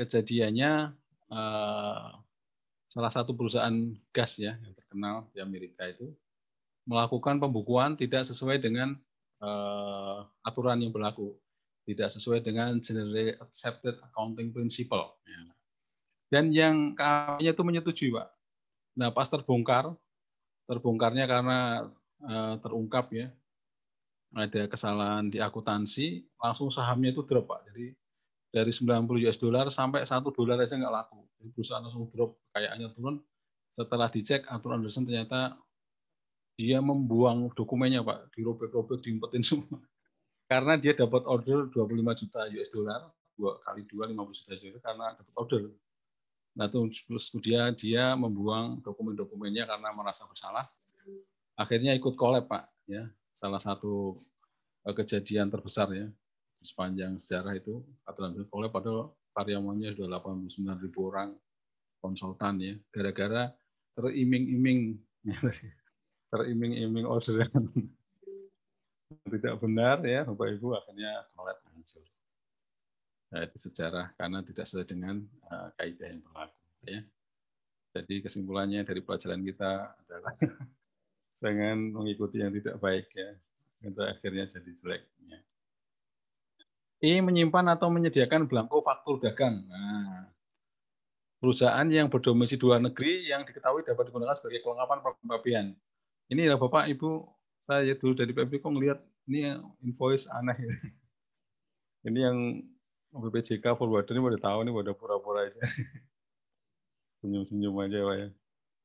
Kejadiannya 0.01 0.97
uh, 1.29 2.09
salah 2.89 3.13
satu 3.13 3.37
perusahaan 3.37 3.73
gas 4.11 4.41
ya 4.41 4.57
yang 4.57 4.73
terkenal 4.73 5.29
di 5.37 5.39
Amerika 5.45 5.85
itu 5.85 6.11
melakukan 6.89 7.39
pembukuan 7.39 7.95
tidak 7.95 8.25
sesuai 8.25 8.59
dengan 8.59 8.97
uh, 9.45 10.25
aturan 10.43 10.81
yang 10.81 10.91
berlaku, 10.91 11.37
tidak 11.85 12.09
sesuai 12.09 12.41
dengan 12.41 12.81
generally 12.81 13.37
accepted 13.39 14.01
accounting 14.01 14.51
principle. 14.51 15.21
Ya. 15.29 15.41
Dan 16.31 16.55
yang 16.55 16.95
kami 16.95 17.51
itu 17.51 17.63
menyetujui, 17.67 18.15
Pak. 18.15 18.29
Nah, 18.95 19.11
pas 19.11 19.27
terbongkar, 19.27 19.91
terbongkarnya 20.71 21.27
karena 21.27 21.91
uh, 22.23 22.55
terungkap 22.63 23.11
ya, 23.11 23.35
ada 24.31 24.71
kesalahan 24.71 25.27
di 25.27 25.43
akuntansi, 25.43 26.23
langsung 26.39 26.71
sahamnya 26.71 27.11
itu 27.11 27.27
drop, 27.27 27.51
Pak. 27.51 27.67
Jadi 27.75 27.99
dari 28.51 28.71
90 28.71 29.27
US 29.27 29.39
dollar 29.39 29.67
sampai 29.75 30.07
satu 30.07 30.31
dolar 30.31 30.59
aja 30.63 30.79
nggak 30.79 30.95
laku. 30.95 31.19
Jadi 31.43 31.49
perusahaan 31.51 31.83
langsung 31.83 32.07
drop, 32.15 32.39
kayaknya 32.55 32.95
turun. 32.95 33.19
Setelah 33.71 34.07
dicek, 34.11 34.47
Arthur 34.47 34.79
Anderson 34.79 35.07
ternyata 35.07 35.59
dia 36.55 36.79
membuang 36.79 37.51
dokumennya 37.55 38.07
Pak, 38.07 38.35
dirobek-robek, 38.39 39.03
diumpetin 39.03 39.43
semua. 39.43 39.83
Karena 40.51 40.75
dia 40.79 40.95
dapat 40.95 41.27
order 41.27 41.71
25 41.71 42.21
juta 42.27 42.41
US 42.51 42.71
dollar, 42.75 43.01
dua 43.39 43.63
kali 43.63 43.87
dua 43.87 44.11
50 44.11 44.35
juta 44.35 44.53
US 44.59 44.83
karena 44.83 45.15
dapat 45.15 45.35
order. 45.39 45.63
Nah, 46.61 46.69
terus 46.69 47.33
kemudian 47.33 47.73
dia 47.73 48.13
membuang 48.13 48.85
dokumen-dokumennya 48.85 49.65
karena 49.65 49.97
merasa 49.97 50.29
bersalah. 50.29 50.69
Akhirnya 51.57 51.97
ikut 51.97 52.21
kolab 52.21 52.53
Pak, 52.53 52.69
ya. 52.85 53.09
Salah 53.33 53.57
satu 53.57 54.21
eh, 54.85 54.93
kejadian 54.93 55.49
terbesar 55.49 55.89
ya 55.97 56.13
sepanjang 56.61 57.17
sejarah 57.17 57.57
itu 57.57 57.81
aturan 58.05 58.37
oleh 58.53 58.69
pada 58.69 59.09
karyawannya 59.33 59.97
sudah 59.97 60.21
89 60.21 60.85
ribu 60.85 61.09
orang 61.09 61.33
konsultan 62.05 62.61
ya 62.61 62.75
gara-gara 62.93 63.49
teriming-iming 63.97 65.01
teriming-iming 66.31 67.09
orderan 67.09 67.65
tidak 69.33 69.55
benar 69.59 70.05
ya 70.05 70.29
Bapak 70.29 70.61
Ibu 70.61 70.69
akhirnya 70.77 71.25
kolet 71.33 71.59
hancur. 71.65 72.05
Nah, 73.31 73.47
itu 73.47 73.57
sejarah 73.71 74.11
karena 74.19 74.43
tidak 74.43 74.67
sesuai 74.67 74.87
dengan 74.91 75.23
uh, 75.47 75.71
kaidah 75.79 76.09
yang 76.11 76.23
berlaku 76.27 76.59
ya. 76.87 77.01
Jadi 77.91 78.15
kesimpulannya 78.23 78.83
dari 78.83 79.01
pelajaran 79.03 79.43
kita 79.43 79.95
adalah 79.95 80.35
jangan 81.39 81.95
mengikuti 81.95 82.43
yang 82.43 82.51
tidak 82.51 82.79
baik 82.83 83.07
ya. 83.15 83.31
Itu 83.87 84.03
akhirnya 84.03 84.51
jadi 84.51 84.71
jelek. 84.75 85.03
Ya. 85.31 85.39
I 87.01 87.23
menyimpan 87.23 87.71
atau 87.71 87.89
menyediakan 87.89 88.51
belangko 88.51 88.83
faktur 88.83 89.23
dagang. 89.23 89.63
Nah, 89.67 90.27
perusahaan 91.41 91.89
yang 91.89 92.13
berdomisili 92.13 92.61
luar 92.61 92.83
negeri 92.83 93.31
yang 93.31 93.47
diketahui 93.49 93.87
dapat 93.87 94.13
digunakan 94.13 94.37
sebagai 94.37 94.61
kelengkapan 94.61 94.99
pembagian. 95.23 95.67
Ini 96.31 96.53
ya 96.53 96.55
Bapak 96.61 96.87
Ibu, 96.93 97.27
saya 97.65 97.95
dulu 97.97 98.13
dari 98.15 98.31
PB 98.37 98.61
kok 98.61 98.71
ngelihat 98.71 98.99
ini 99.27 99.55
invoice 99.83 100.29
aneh. 100.31 100.59
Ini 102.01 102.17
yang 102.17 102.65
BPJK 103.11 103.75
forwarder 103.75 104.15
ini 104.15 104.23
udah 104.23 104.41
tahu 104.41 104.59
nih 104.63 104.71
udah 104.71 104.95
pura-pura 104.95 105.51
aja. 105.51 105.59
Senyum-senyum 107.21 107.75
aja 107.83 107.99
Pak 108.07 108.17
ya. 108.17 108.29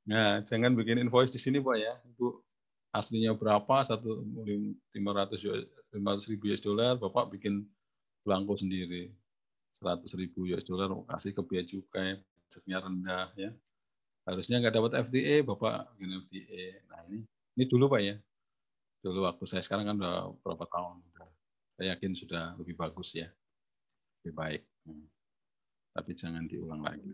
Nah, 0.05 0.31
jangan 0.45 0.73
bikin 0.73 1.01
invoice 1.01 1.33
di 1.33 1.37
sini 1.37 1.61
Pak 1.61 1.77
ya. 1.77 1.93
Ibu 2.13 2.41
aslinya 2.93 3.37
berapa? 3.37 3.85
Satu 3.85 4.25
lima 4.97 5.11
ratus 5.13 6.25
ribu 6.25 6.49
US 6.49 6.61
dollar, 6.61 6.97
Bapak 6.97 7.37
bikin 7.37 7.69
belangko 8.25 8.57
sendiri. 8.57 9.13
Seratus 9.69 10.17
ribu 10.17 10.49
US 10.49 10.65
dollar 10.65 10.89
kasih 11.13 11.37
ke 11.37 11.41
biaya 11.45 11.65
cukai, 11.69 12.17
pajaknya 12.17 12.77
rendah 12.81 13.27
ya. 13.37 13.49
Harusnya 14.25 14.57
nggak 14.57 14.73
dapat 14.73 14.91
FTA, 15.05 15.45
Bapak 15.45 15.93
bikin 15.97 16.17
FTA. 16.25 16.65
Nah 16.89 16.99
ini 17.13 17.19
ini 17.61 17.63
dulu 17.69 17.85
Pak 17.93 18.01
ya. 18.01 18.15
Dulu 19.05 19.21
waktu 19.21 19.45
saya 19.45 19.61
sekarang 19.61 19.85
kan 19.85 19.95
udah 20.01 20.33
berapa 20.41 20.65
tahun. 20.65 21.05
Saya 21.75 21.93
yakin 21.93 22.15
sudah 22.17 22.55
lebih 22.57 22.73
bagus 22.73 23.13
ya. 23.13 23.29
Lebih 24.25 24.33
baik. 24.33 24.61
Hmm. 24.89 25.05
Tapi 25.93 26.11
jangan 26.17 26.49
diulang 26.49 26.81
lagi. 26.81 27.05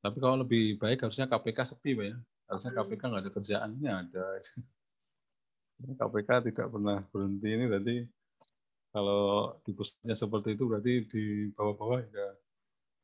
Tapi 0.00 0.16
kalau 0.16 0.40
lebih 0.40 0.80
baik 0.80 1.04
harusnya 1.04 1.28
KPK 1.28 1.76
sepi 1.76 1.92
Pak 1.92 2.06
ya. 2.08 2.16
Harusnya 2.48 2.72
KPK 2.80 3.02
nggak 3.12 3.22
ada 3.28 3.32
kerjaannya 3.36 3.92
ada. 3.92 4.24
KPK 6.00 6.30
tidak 6.48 6.66
pernah 6.72 7.04
berhenti 7.12 7.48
ini 7.52 7.64
berarti 7.68 7.96
kalau 8.92 9.56
di 9.64 9.72
pusatnya 9.72 10.16
seperti 10.16 10.56
itu 10.56 10.64
berarti 10.68 10.92
di 11.08 11.24
bawah-bawah 11.52 12.00
ya 12.08 12.28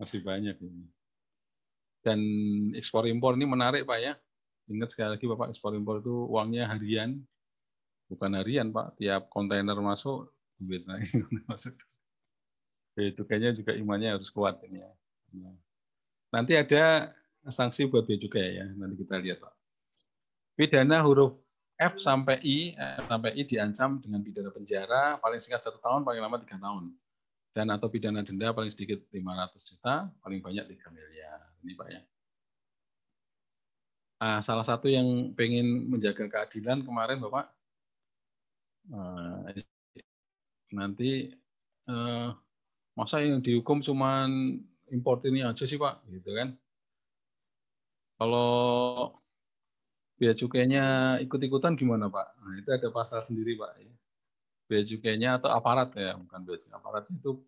masih 0.01 0.20
banyak 0.24 0.57
ini. 0.64 0.85
Dan 2.05 2.20
ekspor 2.77 3.05
impor 3.05 3.35
ini 3.35 3.44
menarik 3.44 3.85
Pak 3.85 3.98
ya. 4.01 4.14
Ingat 4.68 4.92
sekali 4.92 5.16
lagi 5.16 5.27
Bapak 5.29 5.53
ekspor 5.53 5.72
impor 5.77 6.01
itu 6.01 6.12
uangnya 6.29 6.68
harian, 6.68 7.20
bukan 8.09 8.31
harian 8.37 8.68
Pak. 8.68 9.01
Tiap 9.01 9.33
kontainer 9.33 9.77
masuk 9.81 10.29
duit 10.61 10.85
naik 10.88 11.09
masuk. 11.48 11.74
Itu 12.98 13.22
kayaknya 13.22 13.54
juga 13.54 13.72
imannya 13.78 14.18
harus 14.18 14.28
kuat 14.28 14.58
ini 14.66 14.82
ya. 14.82 14.90
Nanti 16.34 16.58
ada 16.58 17.14
sanksi 17.46 17.87
buat 17.87 18.04
bea 18.04 18.18
cukai 18.18 18.58
ya. 18.58 18.66
Nanti 18.74 18.98
kita 18.98 19.22
lihat 19.22 19.38
Pak. 19.38 19.54
Pidana 20.58 20.98
huruf 21.06 21.38
F 21.78 22.02
sampai 22.02 22.42
I, 22.42 22.74
F 22.74 23.06
sampai 23.06 23.38
I 23.38 23.46
diancam 23.46 24.02
dengan 24.02 24.18
pidana 24.26 24.50
penjara 24.50 25.22
paling 25.22 25.38
singkat 25.38 25.62
satu 25.62 25.78
tahun, 25.78 26.02
paling 26.02 26.18
lama 26.18 26.42
tiga 26.42 26.58
tahun 26.58 26.90
dan 27.58 27.74
atau 27.74 27.90
pidana 27.90 28.22
denda 28.22 28.54
paling 28.54 28.70
sedikit 28.70 29.02
500 29.11 29.58
juta, 29.66 30.06
paling 30.22 30.38
banyak 30.38 30.62
3 30.78 30.94
miliar. 30.94 31.42
Ini 31.66 31.74
Pak 31.74 31.88
ya. 31.90 32.00
Nah, 34.18 34.38
salah 34.42 34.62
satu 34.62 34.87
yang 34.87 35.34
pengen 35.34 35.90
menjaga 35.90 36.30
keadilan 36.30 36.87
kemarin 36.87 37.18
Bapak, 37.18 37.50
uh, 38.94 39.42
nanti 40.74 41.34
uh, 41.90 42.30
masa 42.98 43.22
yang 43.22 43.38
dihukum 43.38 43.78
cuma 43.78 44.26
import 44.90 45.22
ini 45.30 45.46
aja 45.46 45.62
sih 45.62 45.78
Pak, 45.78 46.02
gitu 46.11 46.34
kan? 46.34 46.58
Kalau 48.18 48.50
biaya 50.18 50.34
cukainya 50.34 50.84
ikut-ikutan 51.22 51.78
gimana 51.78 52.11
Pak? 52.11 52.26
Nah, 52.42 52.54
itu 52.58 52.68
ada 52.74 52.90
pasal 52.90 53.22
sendiri 53.22 53.54
Pak. 53.54 53.72
Ya 53.78 53.94
bea 54.68 54.84
cukainya 54.84 55.40
atau 55.40 55.48
aparat 55.50 55.96
ya, 55.96 56.14
bukan 56.14 56.40
bea 56.44 56.61
cukai. 56.61 56.76
Aparat 56.76 57.04
itu 57.08 57.40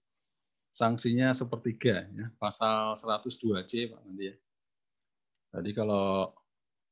sanksinya 0.72 1.36
sepertiga 1.36 2.08
ya, 2.16 2.26
pasal 2.40 2.96
102C 2.96 3.92
Pak 3.92 4.00
nanti 4.08 4.32
ya. 4.32 4.36
Jadi 5.60 5.70
kalau 5.76 6.32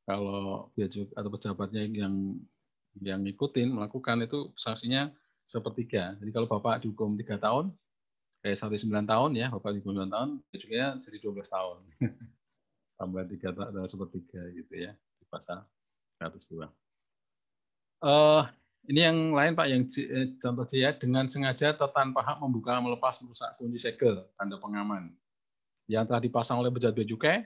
kalau 0.05 0.68
bea 0.77 0.87
cukai 0.87 1.16
atau 1.16 1.31
pejabatnya 1.33 1.83
yang 1.88 2.14
yang 3.01 3.25
ngikutin 3.25 3.73
melakukan 3.73 4.21
itu 4.29 4.53
sanksinya 4.55 5.09
sepertiga. 5.49 6.12
Jadi 6.21 6.31
kalau 6.31 6.44
Bapak 6.44 6.85
dihukum 6.85 7.16
tiga 7.16 7.40
tahun, 7.40 7.73
kayak 8.42 8.59
sampai 8.59 8.79
sembilan 8.79 9.07
tahun 9.07 9.31
ya, 9.35 9.46
Bapak 9.51 9.74
dihukum 9.74 9.94
sembilan 9.94 10.12
tahun, 10.12 10.31
bea 10.48 10.59
cukainya 10.59 10.88
jadi 11.03 11.16
12 11.20 11.55
tahun. 11.55 11.77
Tambah 12.98 13.22
tiga 13.31 13.48
tahun 13.55 13.88
sepertiga 13.90 14.40
gitu 14.55 14.72
ya 14.74 14.92
di 14.94 15.24
pasal 15.31 15.62
102. 16.18 16.66
Uh, 17.98 18.46
ini 18.87 19.01
yang 19.03 19.35
lain 19.35 19.53
Pak, 19.59 19.66
yang 19.66 19.83
eh, 19.85 20.38
contoh 20.38 20.64
C 20.64 20.81
ya, 20.81 20.94
dengan 20.94 21.27
sengaja 21.27 21.74
atau 21.74 21.90
tanpa 21.90 22.22
hak 22.22 22.38
membuka, 22.38 22.79
melepas, 22.79 23.18
merusak 23.20 23.59
kunci 23.59 23.77
segel, 23.83 24.22
tanda 24.38 24.57
pengaman. 24.57 25.12
Yang 25.90 26.05
telah 26.09 26.22
dipasang 26.22 26.57
oleh 26.62 26.70
pejabat 26.70 26.94
bea 26.94 27.07
cukai, 27.11 27.38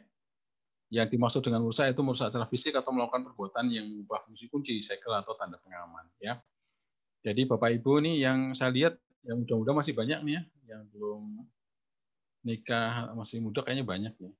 yang 0.92 1.08
dimaksud 1.08 1.40
dengan 1.40 1.64
merusak 1.64 1.88
itu 1.88 2.04
merusak 2.04 2.28
secara 2.28 2.44
fisik 2.52 2.76
atau 2.76 2.92
melakukan 2.92 3.24
perbuatan 3.32 3.64
yang 3.72 3.88
mengubah 3.88 4.28
fungsi 4.28 4.44
kunci 4.52 4.84
segel 4.84 5.16
atau 5.16 5.32
tanda 5.40 5.56
pengaman. 5.56 6.04
Ya. 6.20 6.36
Jadi 7.24 7.48
Bapak 7.48 7.72
Ibu 7.80 8.04
nih 8.04 8.28
yang 8.28 8.52
saya 8.52 8.68
lihat 8.68 9.00
yang 9.22 9.42
muda-muda 9.42 9.72
masih 9.82 9.94
banyak 9.94 10.20
nih 10.26 10.34
ya, 10.38 10.42
yang 10.74 10.82
belum 10.90 11.22
nikah 12.42 13.14
masih 13.14 13.38
muda 13.38 13.62
kayaknya 13.62 13.86
banyak 13.86 14.14
ya. 14.18 14.32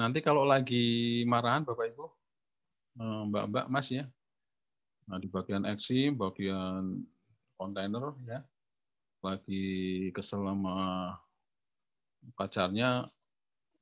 Nanti 0.00 0.24
kalau 0.24 0.48
lagi 0.48 1.20
marahan 1.28 1.64
Bapak 1.68 1.92
Ibu, 1.92 2.04
eh, 3.00 3.22
Mbak-mbak 3.28 3.66
Mas 3.68 3.88
ya, 3.92 4.08
Nah, 5.10 5.18
di 5.18 5.26
bagian 5.26 5.66
eksi, 5.66 6.14
bagian 6.14 7.02
kontainer 7.58 8.14
ya, 8.30 8.46
lagi 9.26 9.64
kesel 10.14 10.46
sama 10.46 11.10
pacarnya 12.38 13.10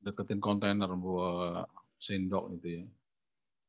deketin 0.00 0.40
kontainer 0.40 0.88
buat 0.96 1.68
sendok 2.00 2.56
itu 2.56 2.80
ya. 2.80 2.84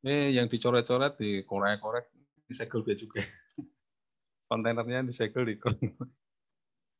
Eh, 0.08 0.32
yang 0.40 0.48
dicoret-coret 0.48 1.20
di 1.20 1.44
korek-korek 1.44 2.08
disegel 2.48 2.80
dia 2.80 2.96
juga. 2.96 3.20
Kontainernya 4.50 5.04
disegel 5.04 5.44
di 5.44 5.60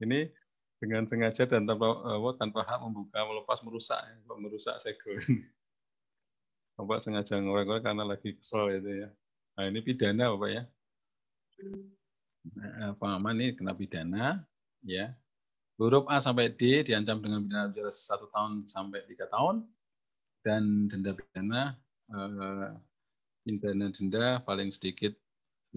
Ini 0.01 0.33
dengan 0.81 1.05
sengaja 1.05 1.45
dan 1.45 1.69
tanpa 1.69 1.93
apa, 1.93 2.31
tanpa 2.41 2.65
hak 2.65 2.81
membuka, 2.89 3.21
melepas, 3.21 3.61
merusak, 3.61 4.01
merusak 4.25 4.81
segel. 4.81 5.21
Bapak 6.81 7.05
sengaja 7.05 7.37
ngorek-ngorek 7.37 7.85
karena 7.85 8.05
lagi 8.09 8.33
kesel 8.41 8.81
itu 8.81 9.05
ya. 9.05 9.09
Nah, 9.61 9.65
ini 9.69 9.85
pidana 9.85 10.33
Bapak 10.33 10.49
ya. 10.49 10.63
Nah, 12.57 12.97
pengaman 12.97 13.37
ini 13.37 13.47
kena 13.53 13.77
pidana, 13.77 14.41
ya. 14.81 15.13
Huruf 15.77 16.09
A 16.09 16.21
sampai 16.21 16.57
D 16.57 16.81
diancam 16.81 17.21
dengan 17.21 17.45
pidana 17.45 17.69
penjara 17.69 17.93
satu 17.93 18.33
tahun 18.33 18.65
sampai 18.65 19.05
tiga 19.05 19.29
tahun, 19.29 19.69
dan 20.41 20.89
denda 20.89 21.13
pidana 21.13 21.77
eh, 22.09 22.73
pidana 23.45 23.93
denda 23.93 24.41
paling 24.49 24.73
sedikit 24.73 25.13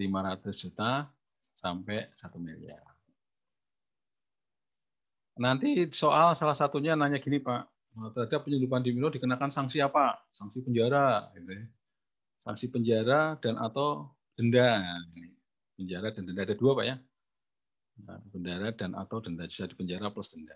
500 0.00 0.48
juta 0.56 1.12
sampai 1.52 2.08
satu 2.16 2.40
miliar. 2.40 2.93
Nanti 5.34 5.90
soal 5.90 6.38
salah 6.38 6.54
satunya 6.54 6.94
nanya 6.94 7.18
gini 7.18 7.42
Pak, 7.42 7.62
terhadap 8.14 8.46
penyelundupan 8.46 8.86
di 8.86 8.94
Milo 8.94 9.10
dikenakan 9.10 9.50
sanksi 9.50 9.82
apa? 9.82 10.18
Sanksi 10.30 10.62
penjara. 10.62 11.30
Gitu 11.34 11.50
ya 11.58 11.64
sanksi 12.44 12.68
penjara 12.68 13.40
dan 13.40 13.56
atau 13.56 14.12
denda. 14.36 14.84
Penjara 15.74 16.12
dan 16.12 16.28
denda 16.28 16.44
ada 16.44 16.54
dua 16.54 16.76
pak 16.76 16.86
ya. 16.86 16.96
Nah, 18.04 18.20
penjara 18.30 18.68
dan 18.76 18.92
atau 18.94 19.18
denda 19.24 19.48
bisa 19.48 19.64
di 19.64 19.74
penjara 19.74 20.12
plus 20.12 20.36
denda. 20.36 20.54